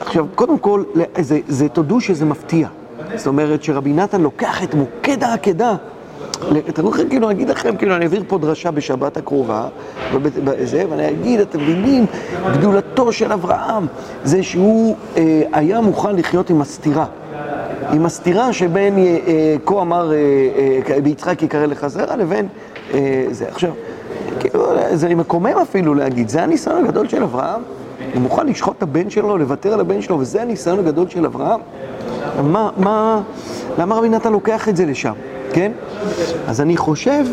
עכשיו, 0.00 0.26
קודם 0.34 0.58
כל, 0.58 0.82
זה, 1.20 1.38
זה 1.48 1.68
תודו 1.68 2.00
שזה 2.00 2.24
מפתיע. 2.24 2.68
זאת 3.16 3.26
אומרת 3.26 3.62
שרבי 3.62 3.92
נתן 3.92 4.20
לוקח 4.20 4.62
את 4.62 4.74
מוקד 4.74 5.24
העקדה. 5.24 5.74
אתם 6.68 6.86
יכולים 6.86 7.08
כאילו, 7.08 7.30
אני 7.30 7.34
אגיד 7.34 7.50
לכם, 7.50 7.76
כאילו, 7.76 7.96
אני 7.96 8.04
אעביר 8.04 8.22
פה 8.28 8.38
דרשה 8.38 8.70
בשבת 8.70 9.16
הקרובה, 9.16 9.68
וזה, 10.22 10.84
ואני 10.90 11.08
אגיד, 11.08 11.40
אתם 11.40 11.60
מבינים, 11.60 12.06
גדולתו 12.52 13.12
של 13.12 13.32
אברהם, 13.32 13.86
זה 14.24 14.42
שהוא 14.42 14.96
אה, 15.16 15.42
היה 15.52 15.80
מוכן 15.80 16.16
לחיות 16.16 16.50
עם 16.50 16.60
הסתירה. 16.60 17.06
עם 17.92 18.06
הסתירה 18.06 18.52
שבין 18.52 18.98
אה, 18.98 19.02
אה, 19.26 19.56
כה 19.64 19.80
אמר, 19.80 20.12
אה, 20.12 20.18
אה, 20.94 21.00
ביצחק 21.00 21.42
יקרא 21.42 21.66
לך 21.66 21.86
זרע, 21.86 22.16
לבין 22.16 22.48
אה, 22.94 23.24
זה. 23.30 23.48
עכשיו, 23.48 23.70
כאילו, 24.40 24.64
זה 24.92 25.14
מקומם 25.14 25.58
אפילו 25.62 25.94
להגיד, 25.94 26.28
זה 26.28 26.42
הניסיון 26.42 26.84
הגדול 26.84 27.08
של 27.08 27.22
אברהם? 27.22 27.60
הוא 28.14 28.22
מוכן 28.22 28.46
לשחוט 28.46 28.76
את 28.78 28.82
הבן 28.82 29.10
שלו, 29.10 29.38
לוותר 29.38 29.72
על 29.72 29.80
הבן 29.80 30.02
שלו, 30.02 30.18
וזה 30.18 30.42
הניסיון 30.42 30.78
הגדול 30.78 31.08
של 31.08 31.26
אברהם? 31.26 31.60
מה, 32.42 32.70
מה, 32.76 33.20
למה 33.78 33.94
רבי 33.94 34.08
נתן 34.08 34.32
לוקח 34.32 34.68
את 34.68 34.76
זה 34.76 34.86
לשם, 34.86 35.12
כן? 35.52 35.72
אז 36.46 36.60
אני 36.60 36.76
חושב, 36.76 37.24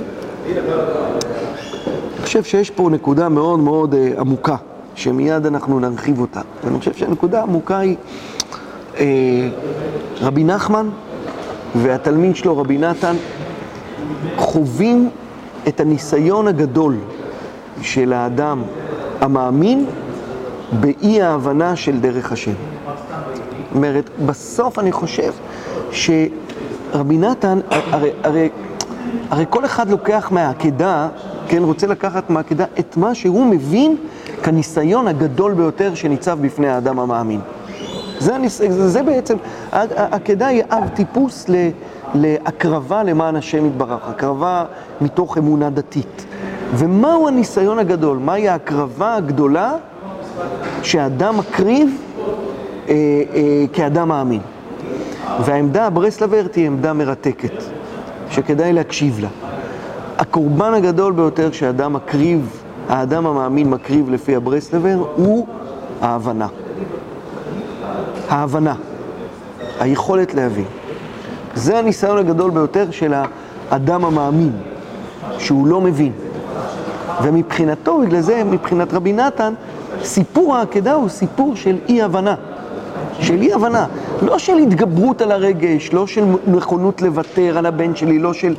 אני 0.46 2.24
חושב 2.24 2.44
שיש 2.44 2.70
פה 2.70 2.90
נקודה 2.92 3.30
מאוד 3.30 3.60
מאוד 3.60 3.94
אה, 3.94 4.12
עמוקה, 4.20 4.56
שמיד 4.96 5.46
אנחנו 5.46 5.80
נרחיב 5.80 6.20
אותה. 6.20 6.42
ואני 6.64 6.80
חושב 6.80 6.94
שהנקודה 6.94 7.40
העמוקה 7.40 7.78
היא 7.78 7.96
אה, 8.98 9.06
רבי 10.22 10.44
נחמן 10.44 10.90
והתלמיד 11.76 12.36
שלו, 12.36 12.58
רבי 12.58 12.78
נתן, 12.78 13.16
חווים 14.38 15.10
את 15.68 15.80
הניסיון 15.80 16.48
הגדול 16.48 16.96
של 17.82 18.14
האדם 18.14 18.62
המאמין 19.22 19.86
באי 20.72 21.22
ההבנה 21.22 21.76
של 21.76 22.00
דרך 22.00 22.32
השם. 22.32 22.52
זאת 22.52 23.76
אומרת, 23.76 24.10
בסוף 24.26 24.80
אני 24.80 24.92
חושב 24.92 25.32
שרבי 25.92 27.18
נתן, 27.18 27.60
הרי, 27.70 28.10
הרי, 28.24 28.50
הרי 29.30 29.46
כל 29.50 29.66
אחד 29.66 29.90
לוקח 29.90 30.30
מהעקדה, 30.32 31.08
כן, 31.48 31.64
רוצה 31.64 31.88
לקחת 31.88 32.30
מהעקדה 32.30 32.66
את 32.80 32.98
מה 32.98 33.16
שהוא 33.16 33.46
מבין 33.46 33.96
כניסיון 34.44 35.08
הגדול 35.08 35.54
ביותר 35.54 35.96
שניצב 35.96 36.40
בפני 36.42 36.68
האדם 36.68 37.00
המאמין. 37.00 37.40
זה, 38.20 38.36
הניס... 38.36 38.62
זה 38.70 39.04
בעצם, 39.04 39.38
העקדה 39.72 40.48
היא 40.48 40.64
אב 40.70 40.88
טיפוס 40.88 41.50
ל... 41.50 41.70
להקרבה 42.14 43.04
למען 43.04 43.36
השם 43.36 43.66
יתברך, 43.66 44.10
הקרבה 44.10 44.66
מתוך 45.02 45.38
אמונה 45.38 45.70
דתית. 45.70 46.26
ומהו 46.74 47.28
הניסיון 47.28 47.80
הגדול? 47.80 48.18
מהי 48.18 48.50
ההקרבה 48.50 49.16
הגדולה 49.16 49.74
שאדם 50.84 51.38
מקריב 51.38 52.02
אה, 52.90 52.94
אה, 53.34 53.66
כאדם 53.74 54.08
מאמין? 54.08 54.42
והעמדה 55.46 55.86
הברסלברית 55.86 56.56
היא 56.56 56.68
עמדה 56.68 56.94
מרתקת, 56.94 57.64
שכדאי 58.32 58.74
להקשיב 58.74 59.20
לה. 59.20 59.28
הקורבן 60.18 60.74
הגדול 60.74 61.14
ביותר 61.14 61.52
שאדם 61.52 61.94
מקריב, 61.94 62.62
האדם 62.90 63.28
המאמין 63.28 63.70
מקריב 63.70 64.10
לפי 64.10 64.36
הברסלבר, 64.36 65.04
הוא 65.16 65.48
ההבנה. 66.02 66.48
ההבנה, 68.30 68.76
היכולת 69.80 70.34
להבין. 70.34 70.66
זה 71.56 71.80
הניסיון 71.80 72.18
הגדול 72.18 72.52
ביותר 72.52 72.92
של 72.92 73.14
האדם 73.72 74.06
המאמין, 74.06 74.52
שהוא 75.38 75.68
לא 75.68 75.82
מבין. 75.82 76.12
ומבחינתו, 77.24 78.00
בגלל 78.00 78.22
זה, 78.22 78.44
מבחינת 78.44 78.94
רבי 78.94 79.14
נתן, 79.14 79.54
סיפור 80.10 80.56
העקדה 80.56 80.94
הוא 80.94 81.10
סיפור 81.10 81.56
של 81.56 81.78
אי-הבנה. 81.90 82.36
של 83.20 83.42
אי-הבנה. 83.42 83.86
לא 84.22 84.38
של 84.38 84.58
התגברות 84.58 85.22
על 85.22 85.32
הרגש, 85.32 85.94
לא 85.94 86.08
של 86.08 86.26
נכונות 86.48 87.02
לוותר 87.02 87.58
על 87.58 87.66
הבן 87.66 87.96
שלי, 87.96 88.20
לא 88.20 88.34
של... 88.34 88.56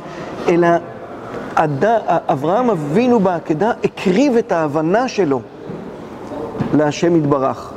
אלא 0.47 0.67
עד... 1.55 1.85
אברהם 2.07 2.69
אבינו 2.69 3.19
בעקדה 3.19 3.71
הקריב 3.83 4.35
את 4.37 4.51
ההבנה 4.51 5.07
שלו 5.07 5.41
להשם 6.73 7.15
יתברך. 7.15 7.71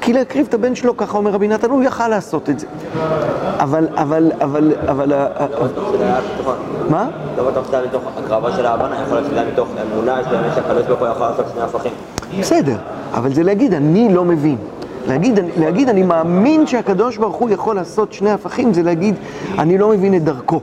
כי 0.00 0.12
להקריב 0.12 0.46
את 0.48 0.54
הבן 0.54 0.74
שלו, 0.74 0.96
ככה 0.96 1.18
אומר 1.18 1.30
רבי 1.30 1.48
נתן, 1.48 1.70
הוא 1.70 1.82
יכל 1.82 2.08
לעשות 2.08 2.50
את 2.50 2.58
זה. 2.58 2.66
אבל, 3.58 3.88
אבל, 3.96 4.32
אבל, 4.40 4.72
אבל... 4.88 5.12
מה? 6.90 7.08
לא 7.36 7.50
בטוח 7.50 7.66
שזה 7.66 7.82
מתוך 7.86 8.02
הקרבה 8.24 8.52
של 8.56 8.66
ההבנה, 8.66 9.02
יכול 9.02 9.18
להיות 9.18 9.30
שזה 9.30 9.44
מתוך 9.52 9.68
אמונה, 9.92 10.18
שהקדוש 10.54 10.86
ברוך 10.86 11.00
הוא 11.00 11.08
יכול 11.08 11.26
לעשות 11.26 11.46
שני 11.54 11.62
הפכים. 11.62 11.92
בסדר, 12.40 12.76
אבל 13.14 13.34
זה 13.34 13.42
להגיד, 13.42 13.74
אני 13.74 14.14
לא 14.14 14.24
מבין. 14.24 14.56
להגיד, 15.08 15.38
להגיד, 15.56 15.88
אני 15.88 16.02
מאמין 16.02 16.66
שהקדוש 16.66 17.16
ברוך 17.16 17.36
הוא 17.36 17.50
יכול 17.50 17.76
לעשות 17.76 18.12
שני 18.12 18.30
הפכים, 18.30 18.74
זה 18.74 18.82
להגיד, 18.82 19.14
אני 19.58 19.78
לא 19.78 19.88
מבין 19.88 20.14
את 20.14 20.24
דרכו. 20.24 20.60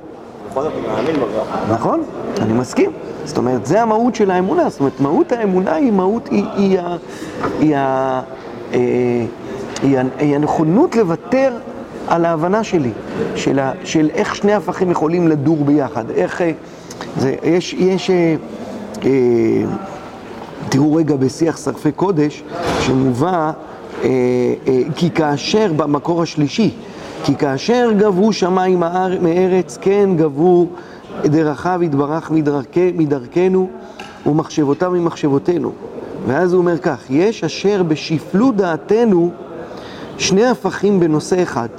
נכון, 1.69 2.03
אני 2.41 2.53
מסכים. 2.53 2.91
זאת 3.25 3.37
אומרת, 3.37 3.65
זה 3.65 3.81
המהות 3.81 4.15
של 4.15 4.31
האמונה. 4.31 4.69
זאת 4.69 4.79
אומרת, 4.79 4.99
מהות 4.99 5.31
האמונה 5.31 5.75
היא 5.75 5.91
מהות, 5.91 6.27
היא, 6.31 6.45
היא, 6.55 6.79
היא, 7.59 7.75
היא, 8.71 9.27
היא, 9.83 9.97
היא 10.19 10.35
הנכונות 10.35 10.95
לוותר 10.95 11.53
על 12.07 12.25
ההבנה 12.25 12.63
שלי, 12.63 12.91
של, 13.35 13.59
ה, 13.59 13.71
של 13.83 14.09
איך 14.13 14.35
שני 14.35 14.53
הפכים 14.53 14.91
יכולים 14.91 15.27
לדור 15.27 15.65
ביחד. 15.65 16.09
איך... 16.09 16.41
זה, 17.17 17.35
יש... 17.43 17.73
יש 17.73 18.09
אה, 18.09 18.35
אה, 19.05 19.09
תראו 20.73 20.95
רגע 20.95 21.15
בשיח 21.15 21.57
שרפי 21.57 21.91
קודש, 21.91 22.43
שמובא 22.79 23.51
אה, 24.03 24.09
אה, 24.67 24.81
כי 24.95 25.09
כאשר, 25.11 25.71
במקור 25.75 26.21
השלישי, 26.21 26.71
כי 27.23 27.35
כאשר 27.35 27.91
גבו 27.97 28.33
שמיים 28.33 28.79
מארץ, 29.21 29.77
כן 29.81 30.09
גבו 30.15 30.67
דרכיו 31.23 31.79
יתברך 31.83 32.31
מדרכי, 32.31 32.91
מדרכנו 32.95 33.69
ומחשבותיו 34.25 34.91
ממחשבותינו. 34.91 35.71
ואז 36.27 36.53
הוא 36.53 36.59
אומר 36.61 36.77
כך, 36.77 36.99
יש 37.09 37.43
אשר 37.43 37.83
בשפלות 37.83 38.55
דעתנו 38.55 39.31
שני 40.17 40.45
הפכים 40.45 40.99
בנושא 40.99 41.43
אחד, 41.43 41.69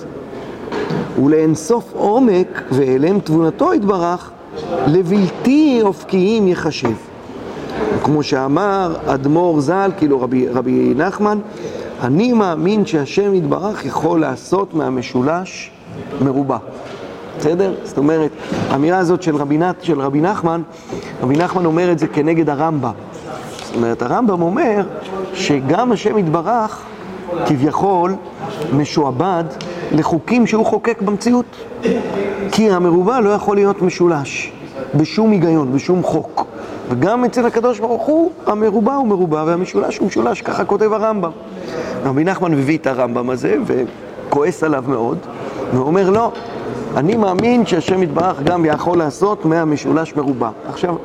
ולאינסוף 1.25 1.93
עומק 1.93 2.63
ואליהם 2.71 3.21
תבונתו 3.21 3.75
יתברך, 3.75 4.31
לבלתי 4.87 5.81
אופקיים 5.83 6.49
יחשב. 6.49 7.14
כמו 8.05 8.23
שאמר 8.23 8.97
אדמו"ר 9.07 9.61
ז"ל, 9.61 9.91
כאילו 9.97 10.21
רבי, 10.21 10.49
רבי 10.49 10.93
נחמן, 10.97 11.39
אני 12.03 12.33
מאמין 12.33 12.87
שהשם 12.87 13.35
יתברך 13.35 13.87
יכול 13.87 14.21
לעשות 14.21 14.75
מהמשולש 14.75 15.71
מרובע. 16.21 16.57
בסדר? 17.39 17.75
זאת 17.85 17.99
אומרת, 17.99 18.31
האמירה 18.71 18.99
הזאת 18.99 19.23
של 19.23 19.37
רבי, 19.37 19.59
של 19.83 20.01
רבי 20.01 20.21
נחמן, 20.21 20.63
רבי 21.23 21.37
נחמן 21.37 21.65
אומר 21.65 21.93
את 21.93 21.99
זה 21.99 22.07
כנגד 22.07 22.51
הרמב"ם. 22.51 22.93
זאת 23.65 23.77
אומרת, 23.77 24.03
הרמב"ם 24.03 24.43
אומר 24.43 24.87
שגם 25.35 25.93
השם 25.93 26.19
יתברך 26.19 26.83
כביכול 27.47 28.15
משועבד 28.73 29.45
לחוקים 29.93 30.47
שהוא 30.47 30.67
חוקק 30.67 31.03
במציאות. 31.03 31.57
כי 32.53 32.71
המרובע 32.71 33.21
לא 33.21 33.31
יכול 33.31 33.57
להיות 33.57 33.83
משולש 33.83 34.53
בשום 34.95 35.31
היגיון, 35.31 35.73
בשום 35.73 36.03
חוק. 36.03 36.47
וגם 36.89 37.25
אצל 37.25 37.47
הקדוש 37.47 37.81
ברוך 37.81 38.03
הוא, 38.03 38.33
המרובע 38.47 38.95
הוא 38.95 39.07
מרובע 39.07 39.45
והמשולש 39.47 39.99
הוא 39.99 40.07
משולש, 40.07 40.43
ככה 40.43 40.65
כותב 40.65 40.93
הרמב"ם. 40.93 41.31
רבי 42.05 42.25
נחמן 42.25 42.53
מביא 42.53 42.79
את 42.79 42.87
הרמב"ם 42.87 43.31
הזה 43.31 43.57
וכועס 43.67 44.63
עליו 44.63 44.85
מאוד, 44.89 45.19
ואומר 45.75 46.11
לא, 46.11 46.33
אני 46.97 47.17
מאמין 47.17 47.67
שהשם 47.67 48.03
יתברך 48.03 48.43
גם 48.43 48.65
יכול 48.65 48.99
לעשות 48.99 49.45
מהמשולש 49.45 50.17
מרובע. 50.17 50.51
עכשיו, 50.69 50.97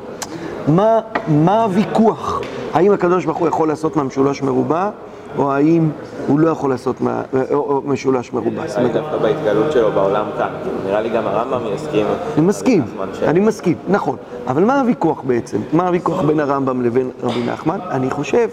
מה, 0.68 1.00
מה 1.28 1.62
הוויכוח? 1.62 2.40
האם 2.74 2.92
הקדוש 2.92 3.24
ברוך 3.24 3.38
הוא 3.38 3.48
יכול 3.48 3.68
לעשות 3.68 3.96
מהמשולש 3.96 4.42
מרובע, 4.42 4.90
או 5.38 5.52
האם 5.52 5.90
הוא 6.26 6.40
לא 6.40 6.48
יכול 6.48 6.70
לעשות 6.70 7.00
מה, 7.00 7.22
או, 7.52 7.56
או 7.56 7.82
משולש 7.84 8.32
מרובע? 8.32 8.62
נראה 8.64 8.82
לי 8.82 8.92
דווקא 8.92 9.16
בהתגלות 9.16 9.72
שלו 9.72 9.92
בעולם 9.92 10.24
כאן. 10.38 10.48
נראה 10.86 11.00
לי 11.00 11.08
גם 11.08 11.26
הרמב"ם 11.26 11.60
יסכים. 11.74 12.06
אני 12.36 12.46
מסכים, 12.46 12.82
אני 13.22 13.40
מסכים, 13.40 13.76
נכון. 13.88 14.16
אבל 14.46 14.64
מה 14.64 14.80
הוויכוח 14.80 15.20
בעצם? 15.20 15.58
מה 15.72 15.86
הוויכוח 15.86 16.22
בין 16.22 16.40
הרמב"ם 16.40 16.82
לבין 16.82 17.10
רבי 17.22 17.42
נחמן? 17.46 17.78
אני 17.90 18.10
חושב 18.10 18.48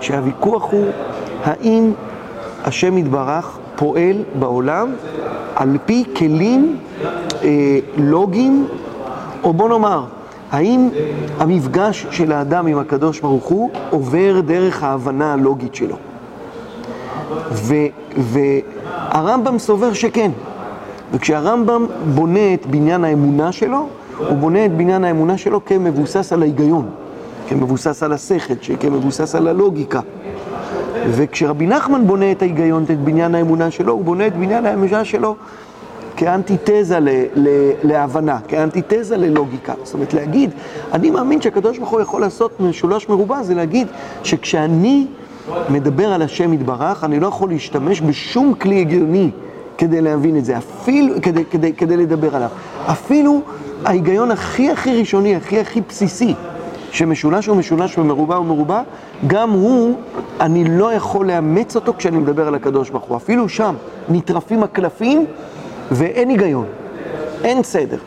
שהוויכוח 0.00 0.72
הוא 0.72 0.86
האם 1.44 1.92
השם 2.64 2.98
יתברך 2.98 3.58
פועל 3.76 4.22
בעולם 4.38 4.92
על 5.56 5.78
פי 5.86 6.04
כלים 6.16 6.76
אה, 7.42 7.78
לוגיים, 7.96 8.66
או 9.44 9.52
בוא 9.52 9.68
נאמר, 9.68 10.04
האם 10.52 10.88
המפגש 11.38 12.06
של 12.10 12.32
האדם 12.32 12.66
עם 12.66 12.78
הקדוש 12.78 13.20
ברוך 13.20 13.44
הוא 13.44 13.70
עובר 13.90 14.40
דרך 14.40 14.82
ההבנה 14.82 15.32
הלוגית 15.32 15.74
שלו? 15.74 15.96
והרמב"ם 18.16 19.58
סובר 19.58 19.92
שכן. 19.92 20.30
וכשהרמב"ם 21.12 21.86
בונה 22.14 22.54
את 22.54 22.66
בניין 22.66 23.04
האמונה 23.04 23.52
שלו, 23.52 23.88
הוא 24.18 24.36
בונה 24.36 24.66
את 24.66 24.76
בניין 24.76 25.04
האמונה 25.04 25.38
שלו 25.38 25.64
כמבוסס 25.64 26.32
על 26.32 26.42
ההיגיון, 26.42 26.88
כמבוסס 27.48 28.02
על 28.02 28.12
השכל, 28.12 28.54
כמבוסס 28.80 29.34
על 29.34 29.48
הלוגיקה. 29.48 30.00
וכשרבי 31.10 31.66
נחמן 31.66 32.06
בונה 32.06 32.32
את 32.32 32.42
ההיגיון, 32.42 32.82
את 32.82 33.00
בניין 33.00 33.34
האמונה 33.34 33.70
שלו, 33.70 33.92
הוא 33.92 34.04
בונה 34.04 34.26
את 34.26 34.36
בניין 34.36 34.66
האמונה 34.66 35.04
שלו 35.04 35.36
כאנטיתזה 36.18 37.00
ל, 37.00 37.08
ל, 37.34 37.48
להבנה, 37.82 38.38
כאנטיתזה 38.48 39.16
ללוגיקה. 39.16 39.72
זאת 39.84 39.94
אומרת, 39.94 40.14
להגיד, 40.14 40.50
אני 40.92 41.10
מאמין 41.10 41.40
שהקדוש 41.40 41.78
ברוך 41.78 41.90
הוא 41.90 42.00
יכול 42.00 42.20
לעשות 42.20 42.60
משולש 42.60 43.08
מרובע, 43.08 43.42
זה 43.42 43.54
להגיד 43.54 43.86
שכשאני 44.22 45.06
מדבר 45.68 46.12
על 46.12 46.22
השם 46.22 46.52
יתברך, 46.52 47.04
אני 47.04 47.20
לא 47.20 47.26
יכול 47.26 47.48
להשתמש 47.48 48.00
בשום 48.00 48.54
כלי 48.54 48.80
הגיוני 48.80 49.30
כדי 49.78 50.00
להבין 50.00 50.36
את 50.36 50.44
זה, 50.44 50.58
אפילו, 50.58 51.14
כדי, 51.22 51.44
כדי, 51.44 51.72
כדי 51.72 51.96
לדבר 51.96 52.36
עליו. 52.36 52.48
אפילו 52.86 53.40
ההיגיון 53.84 54.30
הכי 54.30 54.70
הכי 54.70 55.00
ראשוני, 55.00 55.36
הכי 55.36 55.60
הכי 55.60 55.80
בסיסי, 55.88 56.34
שמשולש 56.92 57.46
הוא 57.46 57.56
משולש 57.56 57.98
ומרובע 57.98 58.36
הוא 58.36 58.46
מרובע, 58.46 58.82
גם 59.26 59.50
הוא, 59.50 59.96
אני 60.40 60.64
לא 60.78 60.92
יכול 60.92 61.26
לאמץ 61.26 61.76
אותו 61.76 61.94
כשאני 61.98 62.18
מדבר 62.18 62.48
על 62.48 62.54
הקדוש 62.54 62.90
ברוך 62.90 63.04
הוא. 63.04 63.16
אפילו 63.16 63.48
שם 63.48 63.74
נטרפים 64.08 64.62
הקלפים 64.62 65.26
ואין 65.90 66.28
היגיון, 66.28 66.66
אין 67.44 67.62
סדר. 67.62 67.98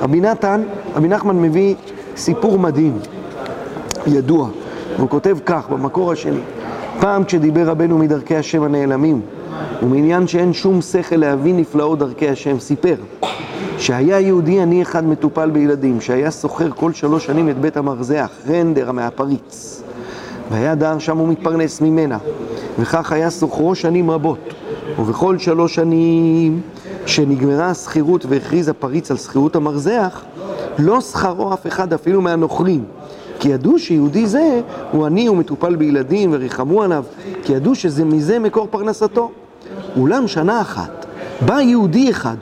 רבי 0.00 0.20
נתן, 0.20 0.62
רבי 0.94 1.08
נחמן 1.08 1.42
מביא 1.42 1.74
סיפור 2.16 2.58
מדהים, 2.58 2.98
ידוע, 4.06 4.48
הוא 4.96 5.08
כותב 5.08 5.36
כך 5.46 5.68
במקור 5.68 6.12
השני: 6.12 6.40
פעם 7.00 7.24
כשדיבר 7.24 7.68
רבנו 7.68 7.98
מדרכי 7.98 8.36
השם 8.36 8.62
הנעלמים, 8.62 9.20
ומעניין 9.82 10.26
שאין 10.26 10.52
שום 10.52 10.82
שכל 10.82 11.16
להבין 11.16 11.56
נפלאות 11.56 11.98
דרכי 11.98 12.28
השם, 12.28 12.58
סיפר 12.58 12.94
שהיה 13.78 14.20
יהודי 14.20 14.60
עני 14.60 14.82
אחד 14.82 15.04
מטופל 15.04 15.50
בילדים, 15.50 16.00
שהיה 16.00 16.30
סוחר 16.30 16.70
כל 16.70 16.92
שלוש 16.92 17.26
שנים 17.26 17.48
את 17.48 17.60
בית 17.60 17.76
המרזח, 17.76 18.30
רנדר 18.48 18.92
מהפריץ. 18.92 19.82
והיה 20.50 20.74
דר 20.74 20.98
שם 20.98 21.18
הוא 21.18 21.28
מתפרנס 21.28 21.80
ממנה, 21.80 22.18
וכך 22.78 23.12
היה 23.12 23.30
סוחרו 23.30 23.74
שנים 23.74 24.10
רבות. 24.10 24.54
ובכל 24.98 25.38
שלוש 25.38 25.74
שנים 25.74 26.60
שנגמרה 27.06 27.70
השכירות 27.70 28.26
והכריז 28.28 28.68
הפריץ 28.68 29.10
על 29.10 29.16
שכירות 29.16 29.56
המרזח, 29.56 30.22
לא 30.78 31.00
שכרו 31.00 31.54
אף 31.54 31.66
אחד 31.66 31.92
אפילו 31.92 32.20
מהנוכרים. 32.20 32.84
כי 33.38 33.48
ידעו 33.48 33.78
שיהודי 33.78 34.26
זה 34.26 34.60
הוא 34.92 35.06
עני 35.06 35.28
ומטופל 35.28 35.76
בילדים 35.76 36.30
וריחמו 36.32 36.82
עליו, 36.82 37.04
כי 37.42 37.52
ידעו 37.52 37.74
שזה 37.74 38.04
מזה 38.04 38.38
מקור 38.38 38.68
פרנסתו. 38.70 39.30
אולם 39.96 40.28
שנה 40.28 40.60
אחת 40.60 41.06
בא 41.46 41.60
יהודי 41.60 42.10
אחד 42.10 42.36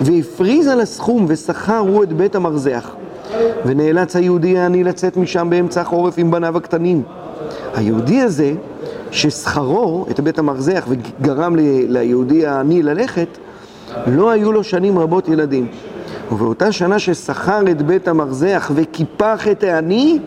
והפריז 0.00 0.66
על 0.66 0.80
הסכום 0.80 1.24
ושכר 1.28 1.78
הוא 1.78 2.02
את 2.02 2.12
בית 2.12 2.34
המרזח. 2.34 2.94
ונאלץ 3.66 4.16
היהודי 4.16 4.58
העני 4.58 4.84
לצאת 4.84 5.16
משם 5.16 5.50
באמצע 5.50 5.80
החורף 5.80 6.14
עם 6.16 6.30
בניו 6.30 6.56
הקטנים. 6.56 7.02
היהודי 7.74 8.20
הזה, 8.20 8.54
ששכרו 9.10 10.06
את 10.10 10.20
בית 10.20 10.38
המרזח 10.38 10.86
וגרם 10.88 11.56
ליהודי 11.88 12.46
העני 12.46 12.82
ללכת, 12.82 13.38
לא 14.06 14.30
היו 14.30 14.52
לו 14.52 14.64
שנים 14.64 14.98
רבות 14.98 15.28
ילדים. 15.28 15.66
ובאותה 16.32 16.72
שנה 16.72 16.98
ששכר 16.98 17.60
את 17.70 17.82
בית 17.82 18.08
המרזח 18.08 18.70
וקיפח 18.74 19.48
את 19.48 19.62
העני, 19.62 20.18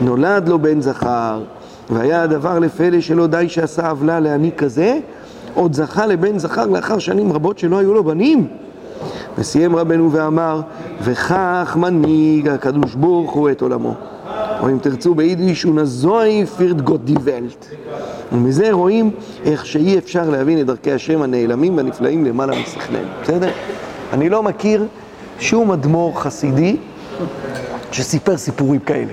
נולד 0.00 0.48
לו 0.48 0.58
בן 0.58 0.80
זכר. 0.80 1.42
והיה 1.90 2.22
הדבר 2.22 2.58
לפלא 2.58 3.00
שלא 3.00 3.26
די 3.26 3.48
שעשה 3.48 3.90
עוולה 3.90 4.20
לעני 4.20 4.50
כזה, 4.56 4.98
עוד 5.54 5.74
זכה 5.74 6.06
לבן 6.06 6.38
זכר 6.38 6.66
לאחר 6.66 6.98
שנים 6.98 7.32
רבות 7.32 7.58
שלא 7.58 7.78
היו 7.78 7.94
לו 7.94 8.04
בנים. 8.04 8.46
וסיים 9.38 9.76
רבנו 9.76 10.12
ואמר, 10.12 10.60
וכך 11.02 11.76
מנהיג 11.80 12.48
הקדוש 12.48 12.94
ברוך 12.94 13.32
הוא 13.32 13.50
את 13.50 13.62
עולמו. 13.62 13.94
או 14.62 14.68
אם 14.68 14.78
תרצו 14.78 15.14
ביידיש, 15.14 15.64
ונזוי 15.64 16.46
פירט 16.56 16.76
גוט 16.76 17.00
די 17.04 17.14
ולט. 17.22 17.66
ומזה 18.32 18.72
רואים 18.72 19.10
איך 19.44 19.66
שאי 19.66 19.98
אפשר 19.98 20.30
להבין 20.30 20.60
את 20.60 20.66
דרכי 20.66 20.92
השם 20.92 21.22
הנעלמים 21.22 21.76
והנפלאים 21.76 22.24
למעלה 22.24 22.60
משכלנו, 22.62 23.08
בסדר? 23.22 23.50
אני 24.12 24.28
לא 24.28 24.42
מכיר 24.42 24.86
שום 25.38 25.72
אדמו"ר 25.72 26.20
חסידי 26.20 26.76
שסיפר 27.92 28.36
סיפורים 28.36 28.80
כאלה. 28.80 29.12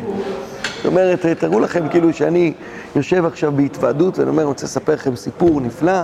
זאת 0.78 0.86
אומרת, 0.86 1.26
תראו 1.26 1.60
לכם 1.60 1.90
כאילו 1.90 2.14
שאני 2.14 2.54
יושב 2.96 3.26
עכשיו 3.26 3.52
בהתוועדות 3.56 4.20
ואני 4.20 4.30
אומר, 4.30 4.42
אני 4.42 4.48
רוצה 4.48 4.66
לספר 4.66 4.94
לכם 4.94 5.16
סיפור 5.16 5.62
נפלא, 5.62 6.02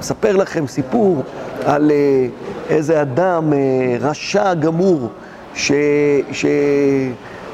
אספר 0.00 0.36
לכם 0.36 0.66
סיפור 0.66 1.22
על 1.64 1.90
אה, 1.90 2.26
איזה 2.68 3.02
אדם 3.02 3.52
אה, 3.52 3.58
רשע 4.00 4.54
גמור, 4.54 5.08
שיש 5.54 6.44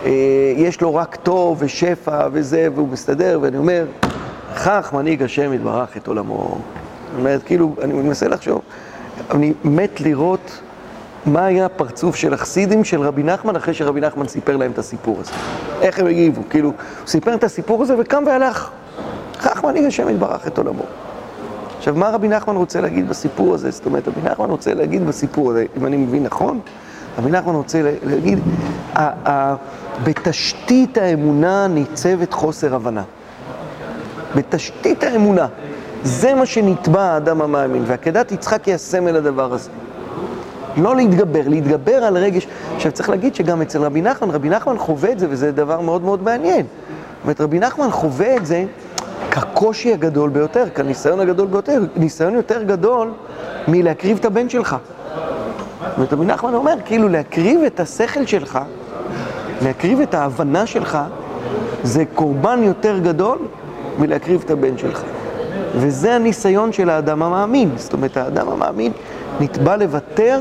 אה, 0.04 0.68
לו 0.80 0.94
רק 0.94 1.16
טוב 1.16 1.58
ושפע 1.60 2.28
וזה, 2.32 2.68
והוא 2.74 2.88
מסתדר, 2.88 3.38
ואני 3.42 3.56
אומר, 3.56 3.84
כך 4.64 4.92
מנהיג 4.92 5.22
השם 5.22 5.52
יתברך 5.52 5.96
את 5.96 6.06
עולמו. 6.06 6.58
זאת 7.10 7.18
אומרת, 7.18 7.42
כאילו, 7.42 7.74
אני 7.82 7.92
מנסה 7.92 8.28
לחשוב, 8.28 8.60
אני 9.30 9.52
מת 9.64 10.00
לראות 10.00 10.60
מה 11.26 11.44
היה 11.44 11.66
הפרצוף 11.66 12.16
של 12.16 12.34
החסידים 12.34 12.84
של 12.84 13.00
רבי 13.00 13.22
נחמן 13.22 13.56
אחרי 13.56 13.74
שרבי 13.74 14.00
נחמן 14.00 14.28
סיפר 14.28 14.56
להם 14.56 14.70
את 14.70 14.78
הסיפור 14.78 15.16
הזה. 15.20 15.32
איך 15.80 15.98
הם 15.98 16.06
הגיבו? 16.06 16.42
כאילו, 16.50 16.68
הוא 16.68 17.06
סיפר 17.06 17.34
את 17.34 17.44
הסיפור 17.44 17.82
הזה 17.82 17.94
וקם 17.98 18.22
והלך. 18.26 18.70
כך 19.42 19.64
מנהיג 19.64 19.84
השם 19.84 20.08
יתברך 20.08 20.46
את 20.46 20.58
עולמו. 20.58 20.82
עכשיו, 21.78 21.94
מה 21.94 22.10
רבי 22.10 22.28
נחמן 22.28 22.56
רוצה 22.56 22.80
להגיד 22.80 23.08
בסיפור 23.08 23.54
הזה? 23.54 23.70
זאת 23.70 23.86
אומרת, 23.86 24.08
רבי 24.08 24.20
נחמן 24.30 24.50
רוצה 24.50 24.74
להגיד 24.74 25.06
בסיפור 25.06 25.50
הזה, 25.50 25.64
אם 25.76 25.86
אני 25.86 25.96
מבין 25.96 26.22
נכון, 26.22 26.60
רבי 27.18 27.30
נחמן 27.30 27.54
רוצה 27.54 27.82
להגיד, 28.02 28.38
בתשתית 30.04 30.98
האמונה 30.98 31.66
ניצבת 31.66 32.32
חוסר 32.32 32.74
הבנה. 32.74 33.02
בתשתית 34.36 35.02
האמונה. 35.02 35.46
זה 36.02 36.34
מה 36.34 36.46
שנתבע 36.46 37.02
האדם 37.02 37.42
המאמין, 37.42 37.84
ועקדת 37.86 38.32
יצחק 38.32 38.64
היא 38.64 38.74
הסמל 38.74 39.10
לדבר 39.10 39.52
הזה. 39.52 39.70
לא 40.76 40.96
להתגבר, 40.96 41.40
להתגבר 41.46 41.94
על 41.94 42.16
רגש. 42.18 42.46
עכשיו 42.76 42.92
צריך 42.92 43.08
להגיד 43.10 43.34
שגם 43.34 43.62
אצל 43.62 43.82
רבי 43.82 44.02
נחמן, 44.02 44.30
רבי 44.30 44.48
נחמן 44.48 44.78
חווה 44.78 45.12
את 45.12 45.18
זה, 45.18 45.26
וזה 45.30 45.52
דבר 45.52 45.80
מאוד 45.80 46.02
מאוד 46.02 46.22
מעניין. 46.22 46.66
זאת 46.66 47.22
אומרת, 47.24 47.40
רבי 47.40 47.58
נחמן 47.58 47.90
חווה 47.90 48.36
את 48.36 48.46
זה 48.46 48.64
כקושי 49.30 49.92
הגדול 49.92 50.30
ביותר, 50.30 50.64
כניסיון 50.74 51.20
הגדול 51.20 51.46
ביותר, 51.46 51.82
ניסיון 51.96 52.34
יותר 52.34 52.62
גדול 52.62 53.12
מלהקריב 53.68 54.18
את 54.20 54.24
הבן 54.24 54.48
שלך. 54.48 54.76
אומרת, 55.96 56.12
רבי 56.12 56.24
נחמן 56.24 56.54
אומר, 56.54 56.74
כאילו 56.84 57.08
להקריב 57.08 57.60
את 57.62 57.80
השכל 57.80 58.26
שלך, 58.26 58.58
להקריב 59.62 60.00
את 60.00 60.14
ההבנה 60.14 60.66
שלך, 60.66 60.98
זה 61.82 62.04
קורבן 62.14 62.60
יותר 62.62 62.98
גדול 62.98 63.38
מלהקריב 63.98 64.42
את 64.44 64.50
הבן 64.50 64.78
שלך. 64.78 65.02
וזה 65.74 66.14
הניסיון 66.14 66.72
של 66.72 66.90
האדם 66.90 67.22
המאמין. 67.22 67.70
זאת 67.76 67.92
אומרת, 67.92 68.16
האדם 68.16 68.48
המאמין 68.48 68.92
נתבע 69.40 69.76
לוותר 69.76 70.40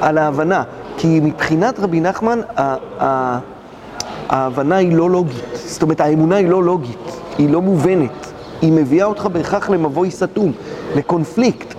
על 0.00 0.18
ההבנה. 0.18 0.62
כי 0.96 1.20
מבחינת 1.22 1.80
רבי 1.80 2.00
נחמן, 2.00 2.40
ההבנה 4.28 4.76
היא 4.76 4.96
לא 4.96 5.10
לוגית. 5.10 5.44
זאת 5.54 5.82
אומרת, 5.82 6.00
האמונה 6.00 6.36
היא 6.36 6.48
לא 6.48 6.64
לוגית, 6.64 7.20
היא 7.38 7.50
לא 7.50 7.62
מובנת. 7.62 8.32
היא 8.62 8.72
מביאה 8.72 9.06
אותך 9.06 9.26
בהכרח 9.32 9.70
למבוי 9.70 10.10
סתום, 10.10 10.52
לקונפליקט. 10.96 11.74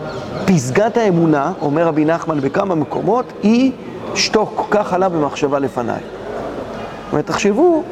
פסגת 0.49 0.97
האמונה, 0.97 1.51
אומר 1.61 1.87
רבי 1.87 2.05
נחמן 2.05 2.41
בכמה 2.41 2.75
מקומות, 2.75 3.25
היא 3.43 3.71
שתוק, 4.15 4.67
כך 4.71 4.93
עלה 4.93 5.09
במחשבה 5.09 5.59
לפניי. 5.59 5.99
זאת 5.99 7.11
אומרת, 7.11 7.25
תחשבו, 7.25 7.83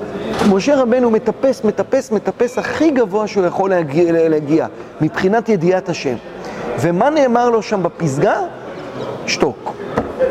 משה 0.50 0.82
רבנו 0.82 1.10
מטפס, 1.10 1.64
מטפס, 1.64 2.12
מטפס 2.12 2.58
הכי 2.58 2.92
גבוה 2.92 3.28
שהוא 3.28 3.46
יכול 3.46 3.70
להגיע, 3.70 4.30
להגיע 4.30 4.68
מבחינת 5.02 5.50
ידיעת 5.50 5.90
השם. 5.90 6.16
ומה 6.80 7.10
נאמר 7.10 7.50
לו 7.50 7.62
שם 7.62 7.84
בפסגה? 7.84 8.36
שתוק. 9.28 9.74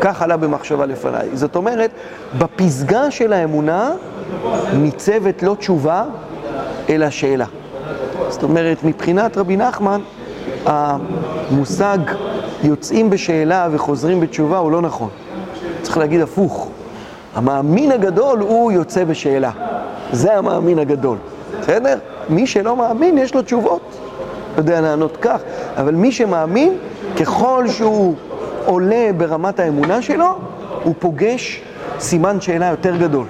כך 0.01 0.21
עלה 0.21 0.37
במחשבה 0.37 0.85
לפניי. 0.85 1.29
זאת 1.33 1.55
אומרת, 1.55 1.91
בפסגה 2.37 3.11
של 3.11 3.33
האמונה 3.33 3.91
ניצבת 4.73 5.43
לא 5.43 5.55
תשובה, 5.59 6.03
אלא 6.89 7.09
שאלה. 7.09 7.45
זאת 8.29 8.43
אומרת, 8.43 8.83
מבחינת 8.83 9.37
רבי 9.37 9.57
נחמן, 9.57 10.01
המושג 10.67 11.97
יוצאים 12.63 13.09
בשאלה 13.09 13.67
וחוזרים 13.71 14.19
בתשובה 14.19 14.57
הוא 14.57 14.71
לא 14.71 14.81
נכון. 14.81 15.09
צריך 15.81 15.97
להגיד 15.97 16.21
הפוך. 16.21 16.69
המאמין 17.35 17.91
הגדול 17.91 18.39
הוא 18.39 18.71
יוצא 18.71 19.03
בשאלה. 19.03 19.51
זה 20.11 20.37
המאמין 20.37 20.79
הגדול. 20.79 21.17
בסדר? 21.61 21.97
מי 22.29 22.47
שלא 22.47 22.75
מאמין, 22.75 23.17
יש 23.17 23.35
לו 23.35 23.41
תשובות. 23.41 23.81
לא 24.55 24.61
יודע 24.61 24.81
לענות 24.81 25.17
כך, 25.21 25.41
אבל 25.77 25.95
מי 25.95 26.11
שמאמין, 26.11 26.77
ככל 27.19 27.65
שהוא 27.67 28.15
עולה 28.65 29.09
ברמת 29.17 29.59
האמונה 29.59 30.01
שלו, 30.01 30.35
הוא 30.83 30.93
פוגש 30.99 31.61
סימן 31.99 32.41
שאלה 32.41 32.65
יותר 32.65 32.95
גדול. 32.97 33.25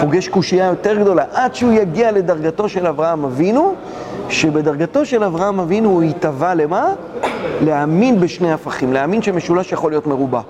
פוגש 0.00 0.28
קושייה 0.28 0.66
יותר 0.66 0.98
גדולה, 1.00 1.24
עד 1.32 1.54
שהוא 1.54 1.72
יגיע 1.72 2.12
לדרגתו 2.12 2.68
של 2.68 2.86
אברהם 2.86 3.24
אבינו, 3.24 3.74
שבדרגתו 4.30 5.06
של 5.06 5.24
אברהם 5.24 5.60
אבינו 5.60 5.88
הוא 5.88 6.02
יתבע 6.02 6.54
למה? 6.54 6.92
להאמין 7.60 8.20
בשני 8.20 8.52
הפכים, 8.52 8.92
להאמין 8.92 9.22
שמשולש 9.22 9.72
יכול 9.72 9.92
להיות 9.92 10.06
מרובע. 10.06 10.40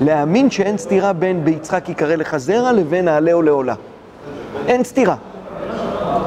להאמין 0.00 0.50
שאין 0.50 0.78
סתירה 0.78 1.12
בין 1.12 1.44
ביצחק 1.44 1.88
יקרא 1.88 2.14
לך 2.14 2.36
זרע 2.36 2.72
לבין 2.72 3.04
נעלהו 3.04 3.42
לעולה. 3.42 3.74
אין 4.66 4.84
סתירה. 4.84 5.14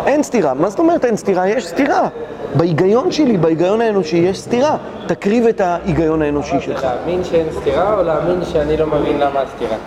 אין 0.05 0.23
סתירה. 0.23 0.53
מה 0.53 0.69
זאת 0.69 0.79
אומרת 0.79 1.05
אין 1.05 1.17
סתירה? 1.17 1.47
יש 1.47 1.67
סתירה. 1.67 2.07
בהיגיון 2.55 3.11
שלי, 3.11 3.37
בהיגיון 3.37 3.81
האנושי, 3.81 4.17
יש 4.17 4.41
סתירה. 4.41 4.77
תקריב 5.07 5.45
את 5.45 5.61
ההיגיון 5.61 6.21
האנושי 6.21 6.59
שלך. 6.59 6.83
להאמין 6.83 7.23
שאין 7.23 7.47
סתירה, 7.61 7.97
או 7.97 8.03
להאמין 8.03 8.45
שאני 8.45 8.77
לא 8.77 8.87
מבין 8.87 9.19
למה 9.19 9.39
הסתירה? 9.39 9.77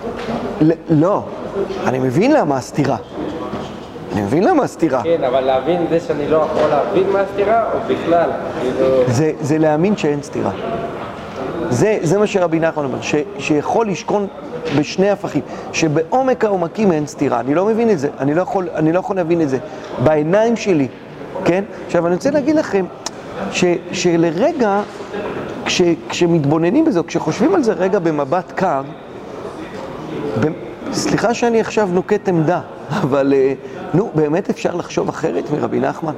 לא, 0.91 1.23
אני 1.87 1.99
מבין 1.99 2.33
למה 2.33 2.57
הסתירה. 2.57 2.97
אני 4.15 4.23
מבין 4.23 4.45
למה 4.45 4.65
הסתירה. 4.65 5.03
כן, 5.03 5.25
אבל 5.25 5.41
להבין 5.41 5.87
זה 5.91 6.01
שאני 6.01 6.29
לא 6.29 6.37
יכול 6.37 6.71
להבין 6.71 7.11
מה 7.11 7.21
הסתירה, 7.21 7.65
או 7.73 7.79
בכלל? 7.89 8.31
כאילו... 8.61 8.87
זה, 9.07 9.33
זה 9.41 9.59
להאמין 9.59 9.97
שאין 9.97 10.23
סתירה. 10.23 10.51
זה, 11.71 11.99
זה 12.03 12.19
מה 12.19 12.27
שרבי 12.27 12.61
נחמן 12.61 12.85
אומר, 12.85 13.01
ש, 13.01 13.15
שיכול 13.39 13.89
לשכון 13.89 14.27
בשני 14.79 15.11
הפכים, 15.11 15.43
שבעומק 15.73 16.45
העומקים 16.45 16.93
אין 16.93 17.07
סתירה. 17.07 17.41
אני 17.41 17.55
לא 17.55 17.65
מבין 17.65 17.91
את 17.91 17.99
זה, 17.99 18.09
אני 18.19 18.35
לא 18.35 18.43
יכול, 18.43 18.69
אני 18.75 18.93
לא 18.93 18.99
יכול 18.99 19.17
להבין 19.17 19.41
את 19.41 19.49
זה. 19.49 19.59
בעיניים 20.05 20.57
שלי, 20.57 20.89
כן? 21.45 21.65
עכשיו, 21.87 22.07
אני 22.07 22.15
רוצה 22.15 22.31
להגיד 22.31 22.57
לכם 22.57 22.85
ש, 23.53 23.65
שלרגע, 23.93 24.81
כש, 25.65 25.83
כשמתבוננים 26.09 26.85
בזה, 26.85 27.01
כשחושבים 27.07 27.55
על 27.55 27.63
זה 27.63 27.73
רגע 27.73 27.99
במבט 27.99 28.53
קר, 28.53 28.83
ב, 30.41 30.47
סליחה 30.93 31.35
שאני 31.35 31.61
עכשיו 31.61 31.89
נוקט 31.93 32.29
עמדה, 32.29 32.61
אבל 32.91 33.33
אה, 33.37 33.55
נו, 33.95 34.11
באמת 34.15 34.51
אפשר 34.51 34.75
לחשוב 34.75 35.09
אחרת 35.09 35.51
מרבי 35.51 35.81
נחמן? 35.81 36.15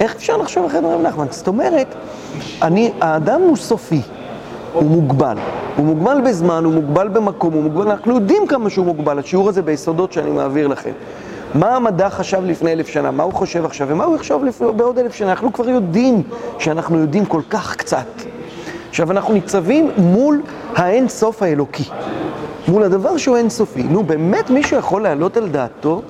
איך 0.00 0.14
אפשר 0.14 0.36
לחשוב 0.36 0.64
אחרת 0.64 0.82
מרבי 0.82 1.02
נחמן? 1.02 1.26
זאת 1.30 1.48
אומרת, 1.48 1.94
אני, 2.62 2.92
האדם 3.00 3.40
הוא 3.40 3.56
סופי, 3.56 4.00
הוא 4.72 4.82
מוגבל. 4.82 5.36
הוא 5.76 5.86
מוגבל 5.86 6.20
בזמן, 6.26 6.64
הוא 6.64 6.74
מוגבל 6.74 7.08
במקום, 7.08 7.54
הוא 7.54 7.62
מוגבל, 7.62 7.90
אנחנו 7.90 8.14
יודעים 8.14 8.46
כמה 8.46 8.70
שהוא 8.70 8.86
מוגבל, 8.86 9.18
השיעור 9.18 9.48
הזה 9.48 9.62
ביסודות 9.62 10.12
שאני 10.12 10.30
מעביר 10.30 10.66
לכם. 10.66 10.92
מה 11.54 11.76
המדע 11.76 12.08
חשב 12.08 12.42
לפני 12.44 12.72
אלף 12.72 12.88
שנה, 12.88 13.10
מה 13.10 13.22
הוא 13.22 13.32
חושב 13.32 13.64
עכשיו, 13.64 13.88
ומה 13.90 14.04
הוא 14.04 14.16
יחשוב 14.16 14.44
לפני, 14.44 14.72
בעוד 14.76 14.98
אלף 14.98 15.14
שנה. 15.14 15.30
אנחנו 15.30 15.52
כבר 15.52 15.68
יודעים 15.68 16.22
שאנחנו 16.58 16.98
יודעים 16.98 17.24
כל 17.24 17.40
כך 17.50 17.76
קצת. 17.76 18.06
עכשיו, 18.88 19.10
אנחנו 19.10 19.34
ניצבים 19.34 19.90
מול 19.96 20.42
האין 20.76 21.08
סוף 21.08 21.42
האלוקי, 21.42 21.84
מול 22.68 22.82
הדבר 22.82 23.16
שהוא 23.16 23.36
אין 23.36 23.50
סופי. 23.50 23.82
נו, 23.82 24.02
באמת 24.02 24.50
מישהו 24.50 24.78
יכול 24.78 25.02
להעלות 25.02 25.36
על 25.36 25.48
דעתו 25.48 26.02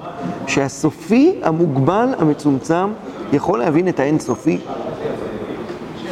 שהסופי, 0.47 1.35
המוגבל, 1.43 2.09
המצומצם, 2.19 2.89
יכול 3.33 3.59
להבין 3.59 3.89
את 3.89 4.01
האין 4.01 4.19
סופי? 4.19 4.59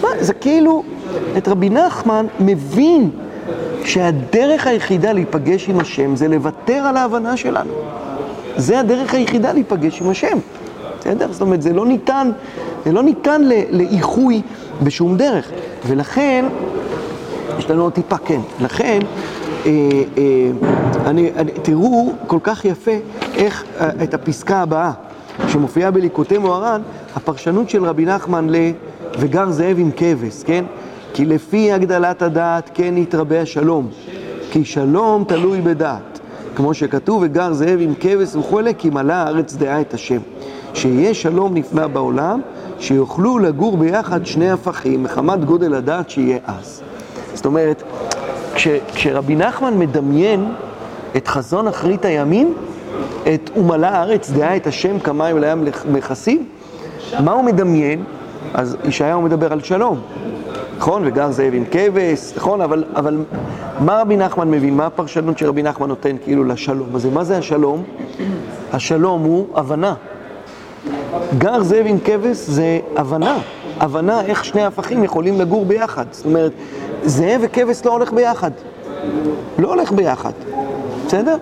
מה, 0.03 0.09
זה 0.21 0.35
כאילו, 0.35 0.83
את 1.39 1.49
רבי 1.49 1.71
נחמן 1.71 2.27
מבין 2.41 3.11
שהדרך 3.85 4.67
היחידה 4.67 5.13
להיפגש 5.13 5.69
עם 5.69 5.81
השם 5.81 6.17
זה 6.17 6.29
לוותר 6.29 6.75
על 6.75 6.97
ההבנה 6.97 7.37
שלנו. 7.37 7.73
זה 8.57 8.81
הדרך 8.81 9.15
היחידה 9.15 9.53
להיפגש 9.53 10.01
עם 10.01 10.09
השם. 10.09 10.39
בסדר? 11.01 11.33
זאת 11.33 11.41
אומרת, 11.41 11.63
זה 11.63 11.73
לא 11.73 11.87
ניתן, 11.87 12.31
זה 12.85 12.93
לא 12.93 13.03
ניתן 13.03 13.43
לאיחוי 13.71 14.43
בשום 14.83 15.17
דרך. 15.17 15.51
ולכן, 15.87 16.45
יש 17.59 17.71
לנו 17.71 17.83
עוד 17.83 17.93
טיפה 17.93 18.17
כן. 18.19 18.41
לכן, 18.61 18.99
אני, 21.07 21.31
אני, 21.37 21.53
תראו 21.63 22.13
כל 22.27 22.39
כך 22.43 22.65
יפה 22.65 22.91
איך 23.35 23.65
אה, 23.81 23.91
את 24.03 24.15
הפסקה 24.15 24.63
הבאה 24.63 24.93
שמופיעה 25.49 25.91
בליקוטי 25.91 26.39
מוהר"ן, 26.39 26.83
הפרשנות 27.17 27.71
של 27.71 27.85
רבי 27.85 28.05
נחמן 28.05 28.51
ל... 28.51 28.57
וגר 29.19 29.51
זאב 29.51 29.77
עם 29.79 29.91
כבש, 29.97 30.43
כן? 30.43 30.65
כי 31.15 31.25
לפי 31.25 31.73
הגדלת 31.73 32.23
הדעת 32.23 32.71
כן 32.75 32.97
יתרבה 32.97 33.41
השלום, 33.41 33.89
כי 34.51 34.65
שלום 34.65 35.25
תלוי 35.29 35.61
בדעת. 35.61 36.21
כמו 36.57 36.75
שכתוב, 36.75 37.23
וגר 37.23 37.53
זאב 37.53 37.79
עם 37.81 37.95
כבש 38.01 38.37
וכולי, 38.37 38.73
כי 38.79 38.91
מלאה 38.91 39.23
הארץ 39.23 39.55
דעה 39.55 39.81
את 39.81 39.95
השם. 39.95 40.21
שיהיה 40.75 41.15
שלום 41.15 41.55
נפלא 41.55 41.87
בעולם, 41.87 42.41
שיוכלו 42.79 43.39
לגור 43.39 43.77
ביחד 43.77 44.27
שני 44.27 44.51
הפכים, 44.51 45.03
מחמת 45.03 45.45
גודל 45.45 45.75
הדעת 45.75 46.11
שיהיה 46.11 46.39
אז. 46.47 46.83
זאת 47.35 47.47
אומרת, 47.47 47.83
כש, 48.63 48.69
כשרבי 48.95 49.37
נחמן 49.37 49.79
מדמיין 49.79 50.53
את 51.17 51.29
חזון 51.29 51.69
אחרית 51.69 52.05
הימים, 52.05 52.55
את 53.35 53.51
ומלאה 53.57 53.99
הארץ 53.99 54.31
דעה 54.31 54.57
את 54.57 54.67
השם 54.67 54.99
כמים 54.99 55.39
לים 55.39 55.65
מכסים, 55.93 56.47
מה 57.21 57.33
הוא 57.33 57.45
מדמיין? 57.45 58.05
אז 58.55 58.77
ישעיהו 58.85 59.23
מדבר 59.23 59.53
על 59.53 59.63
שלום, 59.63 60.01
נכון? 60.79 61.03
וגר 61.07 61.31
זאב 61.31 61.55
עם 61.55 61.65
כבש, 61.71 62.33
נכון? 62.37 62.61
אבל, 62.61 62.85
אבל 62.97 63.25
מה 63.81 64.01
רבי 64.01 64.17
נחמן 64.17 64.51
מבין? 64.51 64.77
מה 64.77 64.87
הפרשנות 64.87 65.39
שרבי 65.39 65.63
נחמן 65.63 65.89
נותן 65.89 66.17
כאילו 66.25 66.45
לשלום 66.45 66.89
הזה? 66.95 67.11
מה 67.11 67.25
זה 67.25 67.39
השלום? 67.39 67.83
השלום 68.73 69.23
הוא 69.23 69.47
הבנה. 69.55 69.95
גר 71.39 71.63
זאב 71.63 71.87
עם 71.87 71.99
כבש 72.05 72.37
זה 72.37 72.79
הבנה. 72.97 73.39
הבנה 73.81 74.21
איך 74.21 74.45
שני 74.45 74.65
הפכים 74.65 75.05
יכולים 75.05 75.41
לגור 75.41 75.65
ביחד. 75.65 76.05
זאת 76.11 76.25
אומרת, 76.25 76.53
זאב 77.05 77.41
וכבש 77.41 77.85
לא 77.85 77.93
הולך 77.93 78.13
ביחד. 78.13 78.51
לא 79.59 79.69
הולך 79.69 79.93
ביחד, 79.93 80.33
בסדר? 81.07 81.37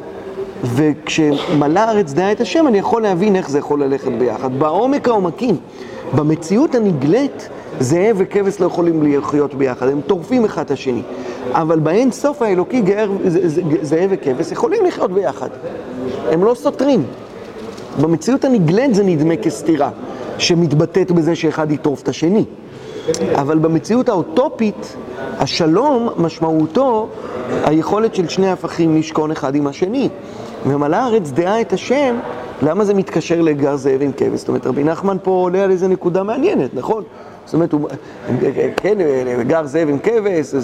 וכשמלא 0.64 1.80
הארץ 1.80 2.12
דעה 2.12 2.32
את 2.32 2.40
השם, 2.40 2.66
אני 2.68 2.78
יכול 2.78 3.02
להבין 3.02 3.36
איך 3.36 3.50
זה 3.50 3.58
יכול 3.58 3.82
ללכת 3.84 4.12
ביחד. 4.12 4.58
בעומק 4.58 5.08
העומקים, 5.08 5.56
במציאות 6.14 6.74
הנגלית, 6.74 7.48
זאב 7.80 8.16
וכבש 8.18 8.60
לא 8.60 8.66
יכולים 8.66 9.18
לחיות 9.18 9.54
ביחד, 9.54 9.88
הם 9.88 10.00
טורפים 10.00 10.44
אחד 10.44 10.62
את 10.62 10.70
השני. 10.70 11.02
אבל 11.52 11.78
באין 11.78 12.12
סוף 12.12 12.42
האלוקי, 12.42 12.80
גאר, 12.80 13.10
זאב 13.82 14.08
וכבש 14.10 14.52
יכולים 14.52 14.84
לחיות 14.84 15.12
ביחד. 15.12 15.48
הם 16.30 16.44
לא 16.44 16.54
סותרים. 16.54 17.04
במציאות 18.00 18.44
הנגלית 18.44 18.94
זה 18.94 19.02
נדמה 19.02 19.36
כסתירה, 19.36 19.90
שמתבטאת 20.40 21.10
בזה 21.10 21.34
שאחד 21.34 21.70
יטרוף 21.70 22.02
את 22.02 22.08
השני. 22.08 22.44
אבל 23.34 23.58
במציאות 23.58 24.08
האוטופית, 24.08 24.96
השלום 25.38 26.08
משמעותו 26.16 27.08
היכולת 27.64 28.14
של 28.14 28.28
שני 28.28 28.50
הפכים 28.50 28.96
לשכון 28.96 29.30
אחד 29.30 29.54
עם 29.54 29.66
השני. 29.66 30.08
ומלא 30.66 30.96
הארץ 30.96 31.30
דעה 31.30 31.60
את 31.60 31.72
השם, 31.72 32.16
למה 32.62 32.84
זה 32.84 32.94
מתקשר 32.94 33.40
לגר 33.40 33.76
זאב 33.76 34.02
עם 34.02 34.12
כבש? 34.12 34.38
זאת 34.38 34.48
אומרת, 34.48 34.66
רבי 34.66 34.84
נחמן 34.84 35.16
פה 35.22 35.30
עולה 35.30 35.64
על 35.64 35.70
איזה 35.70 35.88
נקודה 35.88 36.22
מעניינת, 36.22 36.70
נכון? 36.74 37.02
זאת 37.44 37.54
אומרת, 37.54 37.72
הוא, 37.72 37.88
כן, 38.76 38.98
גר 39.46 39.66
זאב 39.66 39.88
עם 39.88 39.98
כבש, 39.98 40.54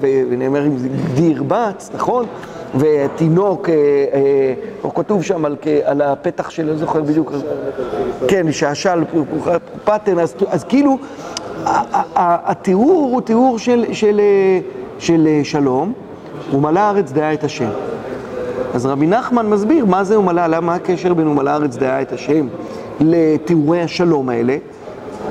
ונאמר 0.00 0.62
עם 0.62 0.76
גדי 1.14 1.22
ירבץ, 1.22 1.90
נכון? 1.94 2.26
ותינוק, 2.74 3.68
אה, 3.68 3.74
אה, 3.74 4.54
או 4.84 4.94
כתוב 4.94 5.22
שם 5.22 5.44
על, 5.84 6.02
הפתח 6.02 6.50
של, 6.50 6.66
לא 6.66 6.76
זוכר 6.76 7.02
בדיוק, 7.02 7.32
כן, 8.28 8.52
שהשל 8.52 9.04
פטן, 9.84 10.18
אז, 10.18 10.64
כאילו, 10.68 10.98
התיאור 12.16 13.10
הוא 13.12 13.20
תיאור 13.20 13.58
של, 13.58 13.84
של 14.98 15.28
שלום, 15.42 15.92
ומלא 16.54 16.80
הארץ 16.80 17.12
דעה 17.12 17.32
את 17.32 17.44
השם. 17.44 17.70
אז 18.74 18.86
רבי 18.86 19.06
נחמן 19.06 19.46
מסביר 19.46 19.84
מה 19.84 20.04
זה 20.04 20.18
ומלא, 20.18 20.46
למה 20.46 20.74
הקשר 20.74 21.14
בין 21.14 21.28
ומלא 21.28 21.50
הארץ 21.50 21.76
דעה 21.76 22.02
את 22.02 22.12
השם 22.12 22.46
לתיאורי 23.00 23.82
השלום 23.82 24.28
האלה, 24.28 24.56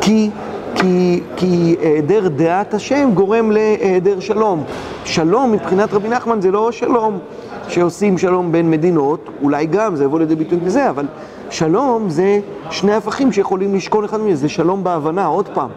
כי 0.01 0.29
כי, 0.75 1.21
כי 1.35 1.75
היעדר 1.81 2.27
דעת 2.27 2.73
השם 2.73 3.09
גורם 3.13 3.51
להיעדר 3.51 4.19
שלום. 4.19 4.63
שלום 5.05 5.51
מבחינת 5.51 5.93
רבי 5.93 6.09
נחמן 6.09 6.41
זה 6.41 6.51
לא 6.51 6.71
שלום 6.71 7.19
שעושים 7.67 8.17
שלום 8.17 8.51
בין 8.51 8.71
מדינות, 8.71 9.29
אולי 9.41 9.65
גם, 9.65 9.95
זה 9.95 10.03
יבוא 10.03 10.19
לידי 10.19 10.35
ביטוי 10.35 10.59
בזה, 10.59 10.89
אבל 10.89 11.05
שלום 11.49 12.09
זה 12.09 12.39
שני 12.69 12.93
הפכים 12.93 13.31
שיכולים 13.31 13.75
לשקול 13.75 14.05
אחד 14.05 14.21
מזה, 14.21 14.35
זה 14.35 14.49
שלום 14.49 14.83
בהבנה, 14.83 15.25
עוד 15.25 15.49
פעם. 15.53 15.69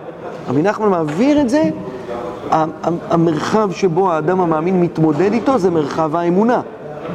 רבי 0.49 0.63
נחמן 0.63 0.89
מעביר 0.89 1.41
את 1.41 1.49
זה, 1.49 1.63
המרחב 3.11 3.73
שבו 3.73 4.13
האדם 4.13 4.41
המאמין 4.41 4.81
מתמודד 4.81 5.33
איתו 5.33 5.59
זה 5.59 5.71
מרחב 5.71 6.17
האמונה, 6.17 6.61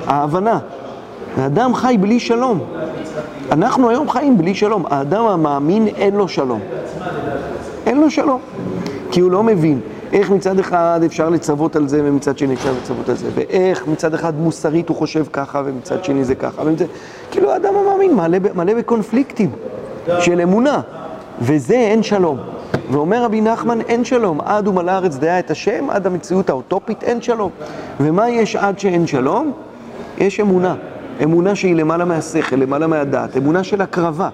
ההבנה. 0.08 0.60
האדם 1.38 1.74
חי 1.74 1.98
בלי 2.02 2.20
שלום. 2.20 2.60
אנחנו 3.52 3.90
היום 3.90 4.10
חיים 4.10 4.38
בלי 4.38 4.56
שלום. 4.56 4.84
האדם 4.90 5.26
המאמין 5.26 5.88
אין 5.88 6.16
לו 6.16 6.28
שלום. 6.28 6.60
אין 7.86 8.00
לו 8.02 8.12
שלום. 8.12 8.40
כי 9.12 9.20
הוא 9.20 9.32
לא 9.32 9.44
מבין 9.44 9.80
איך 10.14 10.32
מצד 10.32 10.60
אחד 10.60 11.00
אפשר 11.06 11.30
לצוות 11.30 11.76
על 11.76 11.88
זה 11.88 12.02
ומצד 12.04 12.38
שני 12.38 12.54
אפשר 12.54 12.74
לצוות 12.82 13.10
על 13.10 13.16
זה, 13.16 13.28
ואיך 13.36 13.88
מצד 13.88 14.14
אחד 14.14 14.40
מוסרית 14.40 14.90
הוא 14.90 14.98
חושב 14.98 15.26
ככה 15.34 15.62
ומצד 15.66 16.04
שני 16.04 16.24
זה 16.24 16.36
ככה, 16.36 16.62
ומצד... 16.66 16.86
כאילו 17.32 17.52
האדם 17.52 17.74
המאמין 17.76 18.16
מלא, 18.16 18.38
מלא 18.56 18.74
בקונפליקטים 18.74 19.52
של 20.20 20.42
אמונה, 20.42 20.82
וזה 21.42 21.74
אין 21.76 22.04
שלום. 22.04 22.38
ואומר 22.92 23.24
רבי 23.24 23.42
נחמן, 23.42 23.82
אין 23.82 24.06
שלום, 24.06 24.42
עד 24.42 24.68
ומלא 24.68 24.92
הארץ 24.92 25.16
דעה 25.16 25.40
את 25.40 25.52
השם, 25.52 25.90
עד 25.90 26.08
המציאות 26.08 26.50
האוטופית, 26.50 27.04
אין 27.04 27.22
שלום. 27.22 27.50
ומה 28.00 28.30
יש 28.30 28.56
עד 28.56 28.80
שאין 28.80 29.08
שלום? 29.08 29.52
יש 30.18 30.40
אמונה. 30.40 30.76
אמונה 31.24 31.56
שהיא 31.56 31.76
למעלה 31.76 32.06
מהשכל, 32.06 32.56
למעלה 32.56 32.88
מהדעת, 32.88 33.38
אמונה 33.38 33.64
של 33.64 33.82
הקרבה, 33.82 34.30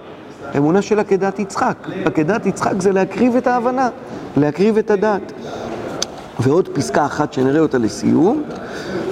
אמונה 0.58 0.82
של 0.82 1.00
עקדת 1.00 1.40
יצחק. 1.40 1.88
עקדת 2.06 2.46
יצחק 2.46 2.74
זה 2.80 2.92
להקריב 2.92 3.36
את 3.36 3.48
ההבנה, 3.48 3.90
להקריב 4.38 4.78
את 4.78 4.92
הדעת. 4.92 5.32
ועוד 6.40 6.70
פסקה 6.74 7.06
אחת 7.06 7.34
שנראה 7.34 7.60
אותה 7.60 7.78
לסיום. 7.78 8.44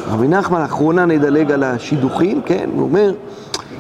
רבי 0.08 0.28
נחמן, 0.28 0.62
לאחרונה 0.62 1.06
נדלג 1.06 1.52
על 1.52 1.64
השידוכים, 1.64 2.42
כן? 2.46 2.70
הוא 2.74 2.82
אומר, 2.82 3.14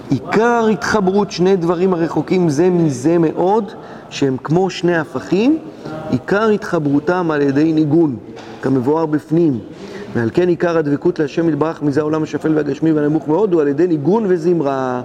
עיקר 0.09 0.67
התחברות 0.71 1.31
שני 1.31 1.55
דברים 1.55 1.93
הרחוקים 1.93 2.49
זה 2.49 2.69
מזה 2.69 3.17
מאוד, 3.17 3.71
שהם 4.09 4.37
כמו 4.43 4.69
שני 4.69 4.97
הפכים, 4.97 5.57
עיקר 6.09 6.49
התחברותם 6.49 7.31
על 7.31 7.41
ידי 7.41 7.73
ניגון, 7.73 8.15
כמבואר 8.61 9.05
בפנים. 9.05 9.59
ועל 10.13 10.29
כן 10.33 10.47
עיקר 10.47 10.77
הדבקות 10.77 11.19
להשם 11.19 11.49
יתברך 11.49 11.81
מזה 11.81 11.99
העולם 11.99 12.23
השפל 12.23 12.55
והגשמי 12.55 12.91
והנמוך 12.91 13.27
מאוד, 13.27 13.53
הוא 13.53 13.61
על 13.61 13.67
ידי 13.67 13.87
ניגון 13.87 14.25
וזמרה. 14.27 15.01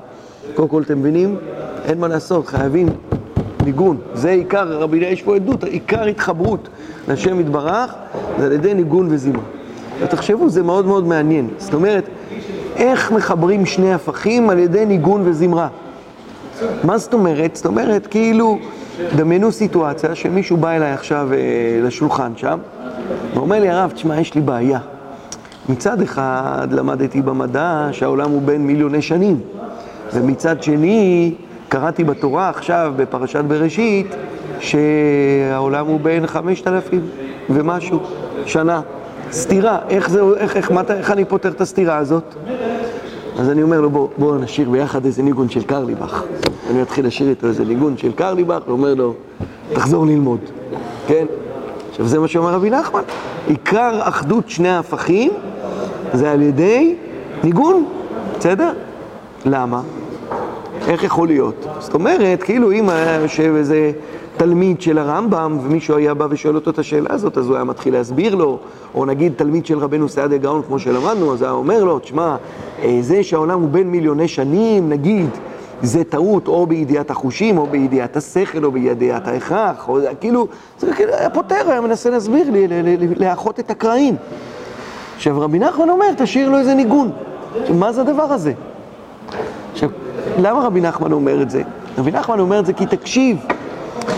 קודם 0.55 0.69
כל, 0.69 0.83
אתם 0.83 0.99
מבינים? 0.99 1.37
אין 1.85 1.99
מה 1.99 2.09
לעשות, 2.09 2.47
חייבים 2.47 2.89
ניגון. 3.65 3.97
זה 4.15 4.31
עיקר, 4.31 4.79
רבי 4.79 4.97
יש 4.97 5.23
פה 5.23 5.37
עדות, 5.37 5.65
עיקר 5.65 6.03
התחברות 6.03 6.69
להשם 7.09 7.41
יתברך, 7.41 7.95
זה 8.39 8.47
על 8.47 8.53
ידי 8.53 8.75
ניגון 8.75 9.07
וזמרה. 9.11 9.43
ותחשבו, 10.01 10.49
זה 10.49 10.63
מאוד 10.63 10.87
מאוד 10.87 11.07
מעניין. 11.07 11.49
זאת 11.59 11.75
אומרת, 11.75 12.05
איך 12.77 13.13
מחברים 13.13 13.67
שני 13.67 13.93
הפכים 13.93 14.51
על 14.51 14.59
ידי 14.59 14.87
ניגון 14.87 15.23
וזמרה? 15.25 15.69
מה 16.85 16.99
זאת 16.99 17.15
אומרת? 17.15 17.57
זאת 17.57 17.67
אומרת, 17.67 18.07
כאילו, 18.07 18.59
דמיינו 19.17 19.53
סיטואציה 19.53 20.15
שמישהו 20.15 20.57
בא 20.57 20.71
אליי 20.71 20.93
עכשיו 20.93 21.29
אה, 21.33 21.39
לשולחן 21.83 22.33
שם, 22.37 22.59
ואומר 23.35 23.61
לי, 23.61 23.69
הרב, 23.69 23.91
תשמע, 23.91 24.21
יש 24.21 24.35
לי 24.35 24.41
בעיה. 24.41 24.79
מצד 25.69 26.03
אחד 26.03 26.69
למדתי 26.71 27.23
במדע 27.23 27.89
שהעולם 27.93 28.31
הוא 28.31 28.43
בין 28.43 28.67
מיליוני 28.67 29.03
שנים, 29.03 29.41
ומצד 30.15 30.63
שני 30.63 31.35
קראתי 31.69 32.05
בתורה 32.05 32.49
עכשיו, 32.49 32.93
בפרשת 32.97 33.45
בראשית, 33.45 34.15
שהעולם 34.61 35.87
הוא 35.87 36.01
בין 36.01 36.27
חמשת 36.27 36.69
אלפים 36.69 37.01
ומשהו 37.51 37.99
שנה. 38.47 38.81
סתירה, 39.33 39.79
איך, 39.89 40.11
זה, 40.11 40.21
איך, 40.37 40.57
איך, 40.57 40.71
איך, 40.71 40.91
איך 40.91 41.11
אני 41.11 41.25
פותר 41.25 41.49
את 41.49 41.61
הסתירה 41.61 41.97
הזאת? 41.97 42.35
אז 43.39 43.51
אני 43.51 43.63
אומר 43.63 43.81
לו, 43.81 43.91
בוא, 43.91 44.09
בוא 44.19 44.39
נשאיר 44.39 44.71
ביחד 44.71 45.05
איזה 45.05 45.23
ניגון 45.23 45.49
של 45.49 45.63
קרליבך. 45.63 46.23
אני 46.71 46.83
מתחיל 46.83 47.07
לשיר 47.07 47.31
איתו 47.31 47.47
איזה 47.47 47.65
ניגון 47.65 47.97
של 47.97 48.13
קרליבך, 48.13 48.61
ואומר 48.67 48.95
לו, 48.95 49.15
תחזור 49.73 50.07
ללמוד, 50.07 50.41
כן? 51.07 51.27
עכשיו 51.91 52.07
זה 52.07 52.19
מה 52.19 52.29
שאומר 52.29 52.55
רבי 52.55 52.71
נחמן, 52.71 53.03
עיקר 53.47 54.01
אחדות 54.03 54.49
שני 54.49 54.69
ההפכים 54.69 55.33
זה 56.13 56.33
על 56.33 56.43
ידי 56.43 56.97
ניגון, 57.45 57.85
בסדר? 58.39 58.73
למה? 59.47 59.81
איך 60.89 61.05
יכול 61.05 61.29
להיות? 61.29 61.67
זאת 61.79 61.95
אומרת, 61.95 62.43
כאילו 62.43 62.73
אם 62.73 62.89
היה 62.89 63.15
יושב 63.15 63.55
איזה 63.57 63.93
תלמיד 64.37 64.81
של 64.81 64.99
הרמב"ם 64.99 65.59
ומישהו 65.63 65.97
היה 65.97 66.15
בא 66.15 66.27
ושואל 66.31 66.55
אותו 66.55 66.71
את 66.71 66.79
השאלה 66.79 67.13
הזאת, 67.13 67.39
אז 67.39 67.49
הוא 67.49 67.55
היה 67.55 67.65
מתחיל 67.65 67.95
להסביר 67.95 68.35
לו, 68.35 68.59
או 68.95 69.05
נגיד 69.05 69.33
תלמיד 69.37 69.67
של 69.67 69.79
רבנו 69.79 70.09
סעדיה 70.09 70.39
גאון 70.39 70.63
כמו 70.67 70.79
שלמדנו, 70.79 71.33
אז 71.33 71.43
היה 71.43 71.51
אומר 71.51 71.85
לו, 71.85 71.99
תשמע, 71.99 72.37
אה, 72.83 72.99
זה 73.01 73.23
שהעולם 73.23 73.61
הוא 73.61 73.69
בין 73.69 73.91
מיליוני 73.91 74.29
שנים, 74.29 74.89
נגיד, 74.89 75.29
זה 75.83 76.05
טעות 76.05 76.49
או 76.49 76.67
בידיעת 76.67 77.11
החושים, 77.11 77.59
או 77.59 77.67
בידיעת 77.67 78.17
השכל, 78.17 78.65
או 78.65 78.73
בידיעת 78.73 79.29
ההכרח, 79.29 79.89
או 79.89 79.99
כאילו, 80.21 80.47
זה 80.79 80.93
כאילו 80.95 81.15
היה 81.15 81.31
פותר, 81.31 81.71
היה 81.71 81.81
מנסה 81.81 82.11
להסביר 82.11 82.51
לי, 82.51 82.67
לאחות 83.17 83.61
את 83.61 83.71
הקרעים. 83.71 84.17
עכשיו 85.17 85.41
רבי 85.41 85.59
נחמן 85.59 85.91
אומר, 85.91 86.07
תשאיר 86.17 86.49
לו 86.49 86.59
איזה 86.59 86.75
ניגון. 86.75 87.11
מה 87.79 87.93
זה 87.93 88.01
הדבר 88.01 88.23
הזה? 88.23 88.53
עכשיו, 89.73 89.91
למה 90.39 90.67
רבי 90.67 90.81
נחמן 90.81 91.13
אומר 91.13 91.43
את 91.43 91.51
זה? 91.51 91.63
רבי 91.99 92.11
נחמן 92.11 92.41
אומר 92.41 92.61
את 92.61 92.67
זה 92.67 92.73
כי 92.73 92.87
תקשיב, 92.87 93.37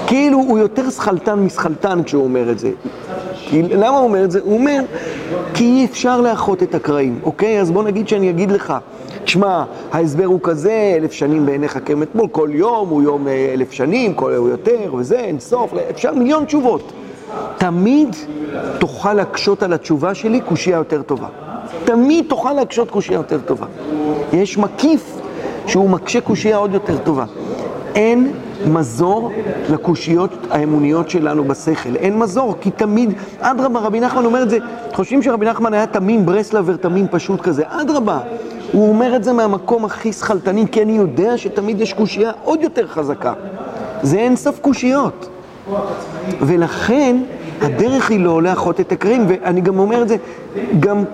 כאילו 0.06 0.38
הוא 0.38 0.58
יותר 0.58 0.90
שכלתן 0.90 1.38
משכלתן 1.38 2.02
כשהוא 2.04 2.24
אומר 2.24 2.50
את 2.50 2.58
זה. 2.58 2.70
כי, 3.34 3.62
למה 3.62 3.98
הוא 3.98 4.04
אומר 4.08 4.24
את 4.24 4.30
זה? 4.30 4.40
הוא 4.44 4.58
אומר, 4.58 4.80
כי 5.54 5.64
אי 5.64 5.84
אפשר 5.84 6.20
לאחות 6.20 6.62
את 6.62 6.74
הקרעים, 6.74 7.20
אוקיי? 7.22 7.60
אז 7.60 7.70
בוא 7.70 7.82
נגיד 7.82 8.08
שאני 8.08 8.30
אגיד 8.30 8.50
לך, 8.50 8.74
תשמע, 9.24 9.64
ההסבר 9.92 10.24
הוא 10.24 10.40
כזה, 10.42 10.94
אלף 10.96 11.12
שנים 11.12 11.46
בעיניך 11.46 11.78
כאתמול, 11.84 12.28
כל 12.32 12.48
יום 12.52 12.88
הוא 12.88 13.02
יום 13.02 13.28
אה, 13.28 13.50
אלף 13.54 13.72
שנים, 13.72 14.14
כל 14.14 14.32
יום 14.34 14.48
יותר, 14.48 14.94
וזה, 14.94 15.18
אין 15.18 15.40
סוף, 15.40 15.72
אפשר 15.90 16.14
מיליון 16.14 16.44
תשובות. 16.44 16.92
תמיד 17.58 18.16
תוכל 18.78 19.12
להקשות 19.12 19.62
על 19.62 19.72
התשובה 19.72 20.14
שלי 20.14 20.40
קושייה 20.40 20.76
יותר 20.76 21.02
טובה. 21.02 21.28
תמיד 21.84 22.24
תוכל 22.28 22.52
להקשות 22.52 22.90
קושייה 22.90 23.16
יותר 23.16 23.38
טובה. 23.38 23.66
יש 24.32 24.58
מקיף 24.58 25.20
שהוא 25.66 25.90
מקשה 25.90 26.20
קושייה 26.20 26.56
עוד 26.56 26.74
יותר 26.74 26.98
טובה. 26.98 27.24
אין 27.94 28.32
מזור 28.66 29.32
לקושיות 29.70 30.30
האמוניות 30.50 31.10
שלנו 31.10 31.44
בשכל. 31.44 31.96
אין 31.96 32.18
מזור, 32.18 32.54
כי 32.60 32.70
תמיד, 32.70 33.12
אדרבה, 33.40 33.80
רבי 33.80 34.00
נחמן 34.00 34.24
אומר 34.24 34.42
את 34.42 34.50
זה, 34.50 34.58
חושבים 34.92 35.22
שרבי 35.22 35.46
נחמן 35.46 35.74
היה 35.74 35.86
תמים 35.86 36.26
ברסלבר, 36.26 36.76
תמים 36.76 37.06
פשוט 37.10 37.40
כזה, 37.40 37.62
אדרבה, 37.66 38.20
הוא 38.72 38.88
אומר 38.88 39.16
את 39.16 39.24
זה 39.24 39.32
מהמקום 39.32 39.84
הכי 39.84 40.12
שכלתני, 40.12 40.64
כי 40.72 40.82
אני 40.82 40.92
יודע 40.92 41.38
שתמיד 41.38 41.80
יש 41.80 41.92
קושייה 41.92 42.32
עוד 42.44 42.62
יותר 42.62 42.86
חזקה. 42.86 43.32
זה 44.02 44.16
אין 44.16 44.36
סוף 44.36 44.58
קושיות. 44.58 45.28
ולכן, 46.40 47.16
הדרך 47.60 48.10
היא 48.10 48.20
לא 48.20 48.42
לאחות 48.42 48.80
את 48.80 48.92
הקרעים, 48.92 49.24
ואני 49.28 49.60
גם 49.60 49.78
אומר 49.78 50.02
את 50.02 50.08
זה, 50.08 50.16
גם, 50.80 51.04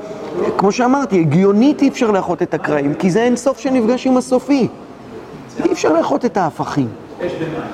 כמו 0.58 0.72
שאמרתי, 0.72 1.20
הגיונית 1.20 1.82
אי 1.82 1.88
אפשר 1.88 2.10
לאחות 2.10 2.42
את 2.42 2.54
הקרעים, 2.54 2.94
כי 2.94 3.10
זה 3.10 3.22
אין 3.22 3.36
סוף 3.36 3.58
שנפגש 3.58 4.06
עם 4.06 4.16
הסופי. 4.16 4.68
אי 5.64 5.72
אפשר 5.72 5.92
לאחות 5.92 6.24
את 6.24 6.36
ההפכים. 6.36 6.88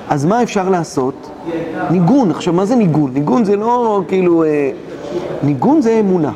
אז 0.09 0.25
מה 0.25 0.43
אפשר 0.43 0.69
לעשות? 0.69 1.31
ניגון. 1.91 2.31
עכשיו, 2.31 2.53
מה 2.53 2.65
זה 2.65 2.77
ניגון? 2.77 3.11
ניגון 3.15 3.45
זה 3.45 3.57
לא 3.57 4.03
כאילו... 4.09 4.45
אה, 4.45 4.71
ניגון 5.43 5.81
זה 5.83 6.01
אמונה. 6.01 6.33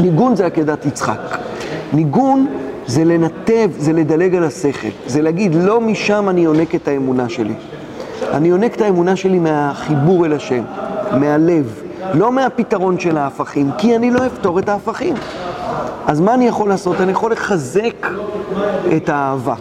ניגון 0.00 0.36
זה 0.36 0.46
עקדת 0.46 0.86
יצחק. 0.86 1.38
ניגון 1.92 2.46
זה 2.86 3.04
לנתב, 3.04 3.70
זה 3.78 3.92
לדלג 3.92 4.34
על 4.34 4.44
השכל. 4.44 4.88
זה 5.06 5.22
להגיד, 5.22 5.54
לא 5.54 5.80
משם 5.80 6.28
אני 6.28 6.40
יונק 6.40 6.74
את 6.74 6.88
האמונה 6.88 7.28
שלי. 7.28 7.54
אני 8.32 8.48
יונק 8.48 8.74
את 8.76 8.80
האמונה 8.80 9.16
שלי 9.16 9.38
מהחיבור 9.38 10.26
אל 10.26 10.32
השם, 10.32 10.62
מהלב, 11.20 11.80
לא 12.14 12.32
מהפתרון 12.32 12.98
של 12.98 13.16
ההפכים, 13.16 13.70
כי 13.78 13.96
אני 13.96 14.10
לא 14.10 14.26
אפתור 14.26 14.58
את 14.58 14.68
ההפכים. 14.68 15.14
אז 16.06 16.20
מה 16.20 16.34
אני 16.34 16.46
יכול 16.46 16.68
לעשות? 16.68 17.00
אני 17.00 17.12
יכול 17.12 17.32
לחזק 17.32 18.06
את 18.96 19.08
האהבה, 19.08 19.54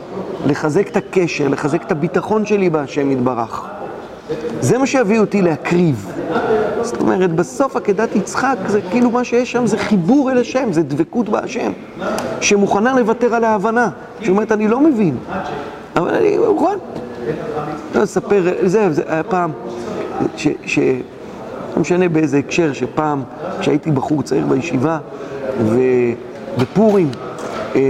לחזק 0.47 0.87
את 0.87 0.97
הקשר, 0.97 1.47
לחזק 1.47 1.83
את 1.83 1.91
הביטחון 1.91 2.45
שלי 2.45 2.69
בהשם 2.69 3.11
יתברך. 3.11 3.65
זה 4.59 4.77
מה 4.77 4.87
שיביא 4.87 5.19
אותי 5.19 5.41
להקריב. 5.41 6.11
זאת 6.81 7.01
אומרת, 7.01 7.31
בסוף 7.35 7.75
עקדת 7.75 8.15
יצחק, 8.15 8.55
זה 8.67 8.81
כאילו 8.81 9.11
מה 9.11 9.23
שיש 9.23 9.51
שם, 9.51 9.67
זה 9.67 9.77
חיבור 9.77 10.31
אל 10.31 10.37
השם, 10.37 10.73
זה 10.73 10.83
דבקות 10.83 11.29
בהשם, 11.29 11.71
שמוכנה 12.41 12.99
לוותר 12.99 13.35
על 13.35 13.43
ההבנה, 13.43 13.89
שאומרת, 14.21 14.51
אני 14.51 14.67
לא 14.67 14.79
מבין, 14.79 15.17
אבל 15.95 16.09
אני 16.13 16.37
מוכן. 16.37 16.77
לא 17.95 18.03
אספר, 18.03 18.41
זה, 18.61 18.93
זה 18.93 19.03
היה 19.07 19.23
פעם, 19.23 19.51
ש... 20.37 20.47
ש 20.65 20.79
לא 21.75 21.81
משנה 21.81 22.09
באיזה 22.09 22.37
הקשר, 22.37 22.73
שפעם, 22.73 23.23
כשהייתי 23.59 23.91
בחור 23.91 24.21
צעיר 24.21 24.45
בישיבה, 24.45 24.97
ובפורים, 26.57 27.09
אה, 27.75 27.81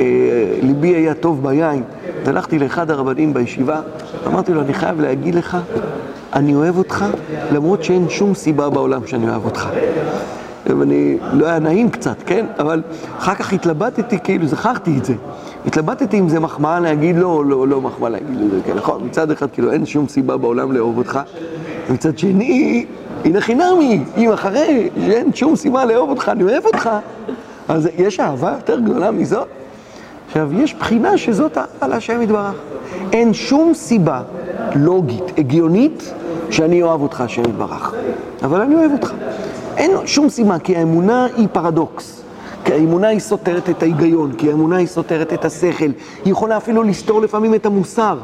אה, 0.00 0.58
ליבי 0.62 0.88
היה 0.88 1.14
טוב 1.14 1.42
ביין, 1.42 1.82
והלכתי 2.24 2.58
לאחד 2.58 2.90
הרבנים 2.90 3.34
בישיבה, 3.34 3.80
אמרתי 4.26 4.52
לו, 4.52 4.60
אני 4.60 4.74
חייב 4.74 5.00
להגיד 5.00 5.34
לך, 5.34 5.56
אני 6.32 6.54
אוהב 6.54 6.78
אותך, 6.78 7.04
למרות 7.52 7.84
שאין 7.84 8.08
שום 8.08 8.34
סיבה 8.34 8.70
בעולם 8.70 9.06
שאני 9.06 9.28
אוהב 9.28 9.44
אותך. 9.44 9.68
ואני, 10.66 11.18
לא 11.32 11.46
היה 11.46 11.58
נעים 11.58 11.90
קצת, 11.90 12.16
כן? 12.26 12.46
אבל 12.58 12.82
אחר 13.18 13.34
כך 13.34 13.52
התלבטתי, 13.52 14.18
כאילו, 14.24 14.46
זכרתי 14.46 14.98
את 14.98 15.04
זה. 15.04 15.14
התלבטתי 15.66 16.18
אם 16.18 16.28
זה 16.28 16.40
מחמאה 16.40 16.80
להגיד 16.80 17.16
לו, 17.16 17.32
או 17.32 17.44
לא, 17.44 17.68
לא 17.68 17.80
מחמאה 17.80 18.08
להגיד 18.08 18.36
לו, 18.40 18.46
כן, 18.66 18.74
נכון? 18.74 19.04
מצד 19.04 19.30
אחד, 19.30 19.46
כאילו, 19.52 19.72
אין 19.72 19.86
שום 19.86 20.08
סיבה 20.08 20.36
בעולם 20.36 20.72
לאהוב 20.72 20.98
אותך, 20.98 21.20
ומצד 21.90 22.18
שני, 22.18 22.86
הנה 23.24 23.40
חינמי, 23.40 24.04
אם 24.16 24.32
אחרי 24.32 24.90
שאין 25.06 25.34
שום 25.34 25.56
סיבה 25.56 25.84
לאהוב 25.84 26.10
אותך, 26.10 26.28
אני 26.28 26.42
אוהב 26.42 26.64
אותך, 26.66 26.90
אז 27.68 27.88
יש 27.98 28.20
אהבה 28.20 28.52
יותר 28.56 28.80
גדולה 28.80 29.10
מזאת? 29.10 29.48
עכשיו, 30.26 30.60
יש 30.60 30.74
בחינה 30.74 31.18
שזאת 31.18 31.58
אהבה 31.58 31.88
להשם 31.88 32.22
יתברך. 32.22 32.54
אין 33.12 33.34
שום 33.34 33.74
סיבה 33.74 34.22
לוגית, 34.74 35.24
הגיונית, 35.38 36.12
שאני 36.50 36.82
אוהב 36.82 37.00
אותך, 37.00 37.20
השם 37.20 37.42
יתברך. 37.42 37.94
אבל 38.42 38.60
אני 38.60 38.74
אוהב 38.74 38.92
אותך. 38.92 39.12
אין 39.76 39.90
שום 40.06 40.28
סיבה, 40.28 40.58
כי 40.58 40.76
האמונה 40.76 41.26
היא 41.36 41.48
פרדוקס. 41.52 42.20
כי 42.64 42.72
האמונה 42.72 43.08
היא 43.08 43.20
סותרת 43.20 43.70
את 43.70 43.82
ההיגיון, 43.82 44.32
כי 44.32 44.50
האמונה 44.50 44.76
היא 44.76 44.86
סותרת 44.86 45.32
את 45.32 45.44
השכל. 45.44 45.90
היא 46.24 46.32
יכולה 46.32 46.56
אפילו 46.56 46.82
לסתור 46.82 47.20
לפעמים 47.20 47.54
את 47.54 47.66
המוסר. 47.66 48.18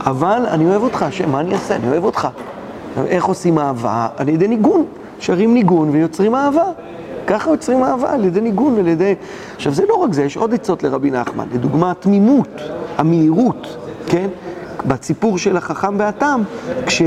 אבל 0.00 0.46
אני 0.48 0.66
אוהב 0.66 0.82
אותך, 0.82 1.02
השם, 1.02 1.30
מה 1.30 1.40
אני 1.40 1.54
אעשה? 1.54 1.76
אני 1.76 1.90
אוהב 1.90 2.04
אותך. 2.04 2.28
איך 3.06 3.24
עושים 3.24 3.58
אהבה? 3.58 4.08
על 4.16 4.28
ידי 4.28 4.48
ניגון. 4.48 4.84
שרים 5.20 5.54
ניגון 5.54 5.88
ויוצרים 5.90 6.34
אהבה. 6.34 6.64
ככה 7.26 7.50
יוצרים 7.50 7.84
אהבה, 7.84 8.12
על 8.12 8.24
ידי 8.24 8.40
ניגון, 8.40 8.78
על 8.78 8.88
ידי... 8.88 9.14
עכשיו, 9.56 9.72
זה 9.72 9.84
לא 9.88 9.94
רק 9.94 10.12
זה, 10.12 10.24
יש 10.24 10.36
עוד 10.36 10.54
עצות 10.54 10.82
לרבי 10.82 11.10
נחמן. 11.10 11.46
לדוגמה, 11.54 11.90
התמימות, 11.90 12.60
המהירות, 12.98 13.76
כן? 14.06 14.28
בסיפור 14.86 15.38
של 15.38 15.56
החכם 15.56 15.94
והתם, 15.98 16.42
כש, 16.86 17.02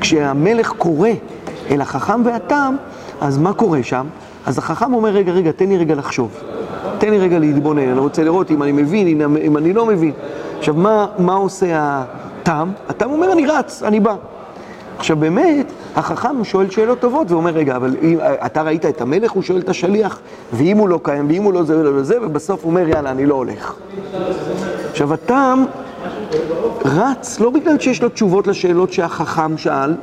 כשהמלך 0.00 0.72
קורא 0.78 1.08
אל 1.70 1.80
החכם 1.80 2.22
והתם, 2.24 2.76
אז 3.20 3.38
מה 3.38 3.52
קורה 3.52 3.82
שם? 3.82 4.06
אז 4.46 4.58
החכם 4.58 4.94
אומר, 4.94 5.08
רגע, 5.08 5.32
רגע, 5.32 5.52
תן 5.52 5.68
לי 5.68 5.76
רגע 5.76 5.94
לחשוב. 5.94 6.30
תן 6.98 7.10
לי 7.10 7.18
רגע 7.18 7.38
להתבונן, 7.38 7.88
אני 7.88 7.98
רוצה 7.98 8.24
לראות 8.24 8.50
אם 8.50 8.62
אני 8.62 8.72
מבין, 8.72 9.22
אם 9.36 9.56
אני 9.56 9.72
לא 9.72 9.86
מבין. 9.86 10.12
עכשיו, 10.58 10.74
מה, 10.74 11.06
מה 11.18 11.34
עושה 11.34 12.02
התם? 12.42 12.70
התם 12.88 13.10
אומר, 13.10 13.32
אני 13.32 13.46
רץ, 13.46 13.82
אני 13.82 14.00
בא. 14.00 14.14
עכשיו 15.00 15.16
באמת, 15.16 15.72
החכם 15.96 16.44
שואל 16.44 16.70
שאלות 16.70 17.00
טובות 17.00 17.30
ואומר, 17.30 17.50
רגע, 17.50 17.76
אבל 17.76 17.96
אם 18.02 18.18
אתה 18.46 18.62
ראית 18.62 18.86
את 18.86 19.00
המלך, 19.00 19.30
הוא 19.30 19.42
שואל 19.42 19.58
את 19.58 19.68
השליח, 19.68 20.20
ואם 20.52 20.76
הוא 20.76 20.88
לא 20.88 21.00
קיים, 21.02 21.26
ואם 21.28 21.42
הוא 21.42 21.52
לא 21.52 21.62
זה 21.62 21.78
ולא 21.78 22.02
זה, 22.02 22.18
ובסוף 22.22 22.62
הוא 22.62 22.70
אומר, 22.70 22.88
יאללה, 22.88 23.10
אני 23.10 23.26
לא 23.26 23.34
הולך. 23.34 23.74
עכשיו, 24.90 25.14
התם 25.14 25.64
רץ 26.84 27.40
לא 27.40 27.50
בגלל 27.50 27.78
שיש 27.78 28.02
לו 28.02 28.08
תשובות 28.08 28.46
לשאלות 28.46 28.92
שהחכם 28.92 29.58
שאל, 29.58 29.94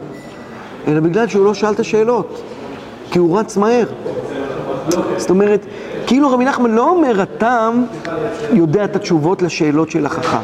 אלא 0.87 0.99
בגלל 0.99 1.27
שהוא 1.27 1.45
לא 1.45 1.53
שאל 1.53 1.73
את 1.73 1.79
השאלות, 1.79 2.41
כי 3.11 3.19
הוא 3.19 3.39
רץ 3.39 3.57
מהר. 3.57 3.85
זאת 5.17 5.29
אומרת, 5.29 5.65
כאילו 6.07 6.29
רבי 6.29 6.45
נחמן 6.45 6.71
לא 6.71 6.89
אומר, 6.89 7.21
התם 7.21 7.83
יודע 8.53 8.83
את 8.83 8.95
התשובות 8.95 9.41
לשאלות 9.41 9.91
של 9.91 10.05
החכם. 10.05 10.43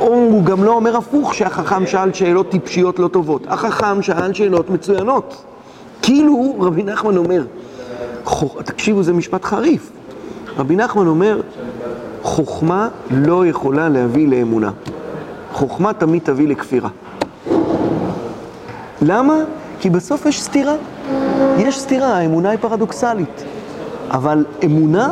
או 0.00 0.06
הוא 0.06 0.44
גם 0.44 0.64
לא 0.64 0.72
אומר 0.74 0.96
הפוך, 0.96 1.34
שהחכם 1.34 1.86
שאל 1.86 2.12
שאלות 2.12 2.50
טיפשיות 2.50 2.98
לא 2.98 3.08
טובות. 3.08 3.42
החכם 3.48 4.02
שאל 4.02 4.32
שאלות 4.32 4.70
מצוינות. 4.70 5.44
כאילו 6.02 6.56
רבי 6.60 6.82
נחמן 6.82 7.16
אומר, 7.16 7.42
תקשיבו, 8.64 9.02
זה 9.02 9.12
משפט 9.12 9.44
חריף. 9.44 9.90
רבי 10.58 10.76
נחמן 10.76 11.06
אומר, 11.06 11.40
חוכמה 12.22 12.88
לא 13.10 13.46
יכולה 13.46 13.88
להביא 13.88 14.28
לאמונה. 14.28 14.70
חוכמה 15.52 15.92
תמיד 15.92 16.22
תביא 16.24 16.48
לכפירה. 16.48 16.88
למה? 19.02 19.34
כי 19.80 19.90
בסוף 19.90 20.26
יש 20.26 20.42
סתירה. 20.42 20.74
יש 21.58 21.80
סתירה, 21.80 22.16
האמונה 22.16 22.50
היא 22.50 22.58
פרדוקסלית. 22.58 23.44
אבל 24.10 24.44
אמונה 24.64 25.10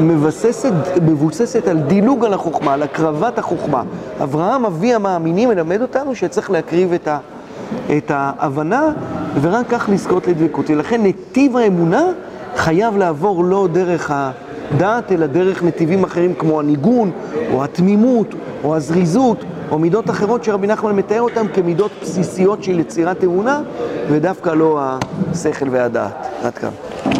מבססת, 0.00 0.72
מבוססת 1.02 1.68
על 1.68 1.78
דילוג 1.78 2.24
על 2.24 2.34
החוכמה, 2.34 2.72
על 2.72 2.82
הקרבת 2.82 3.38
החוכמה. 3.38 3.82
אברהם, 4.22 4.66
אבי 4.66 4.94
המאמינים, 4.94 5.48
מלמד 5.48 5.82
אותנו 5.82 6.14
שצריך 6.14 6.50
להקריב 6.50 6.92
את, 6.92 7.08
ה, 7.08 7.18
את 7.96 8.10
ההבנה, 8.14 8.88
ורק 9.40 9.66
כך 9.68 9.88
לזכות 9.92 10.28
לדבקות. 10.28 10.70
ולכן 10.70 11.02
נתיב 11.02 11.56
האמונה 11.56 12.04
חייב 12.56 12.96
לעבור 12.96 13.44
לא 13.44 13.68
דרך 13.72 14.12
הדעת, 14.14 15.12
אלא 15.12 15.26
דרך 15.26 15.62
נתיבים 15.62 16.04
אחרים 16.04 16.34
כמו 16.34 16.60
הניגון, 16.60 17.10
או 17.52 17.64
התמימות, 17.64 18.34
או 18.64 18.76
הזריזות, 18.76 19.44
או 19.70 19.78
מידות 19.78 20.10
אחרות 20.10 20.44
שרבי 20.44 20.66
נחמן 20.66 20.96
מתאר 20.96 21.20
אותן 21.20 21.46
כמידות 21.54 21.90
בסיסיות 22.02 22.62
של 22.64 22.78
יצירת 22.78 23.24
אמונה, 23.24 23.62
ודווקא 24.10 24.50
לא 24.50 24.80
השכל 25.32 25.68
והדעת. 25.70 26.26
עד 26.42 26.54
כאן. 26.54 27.11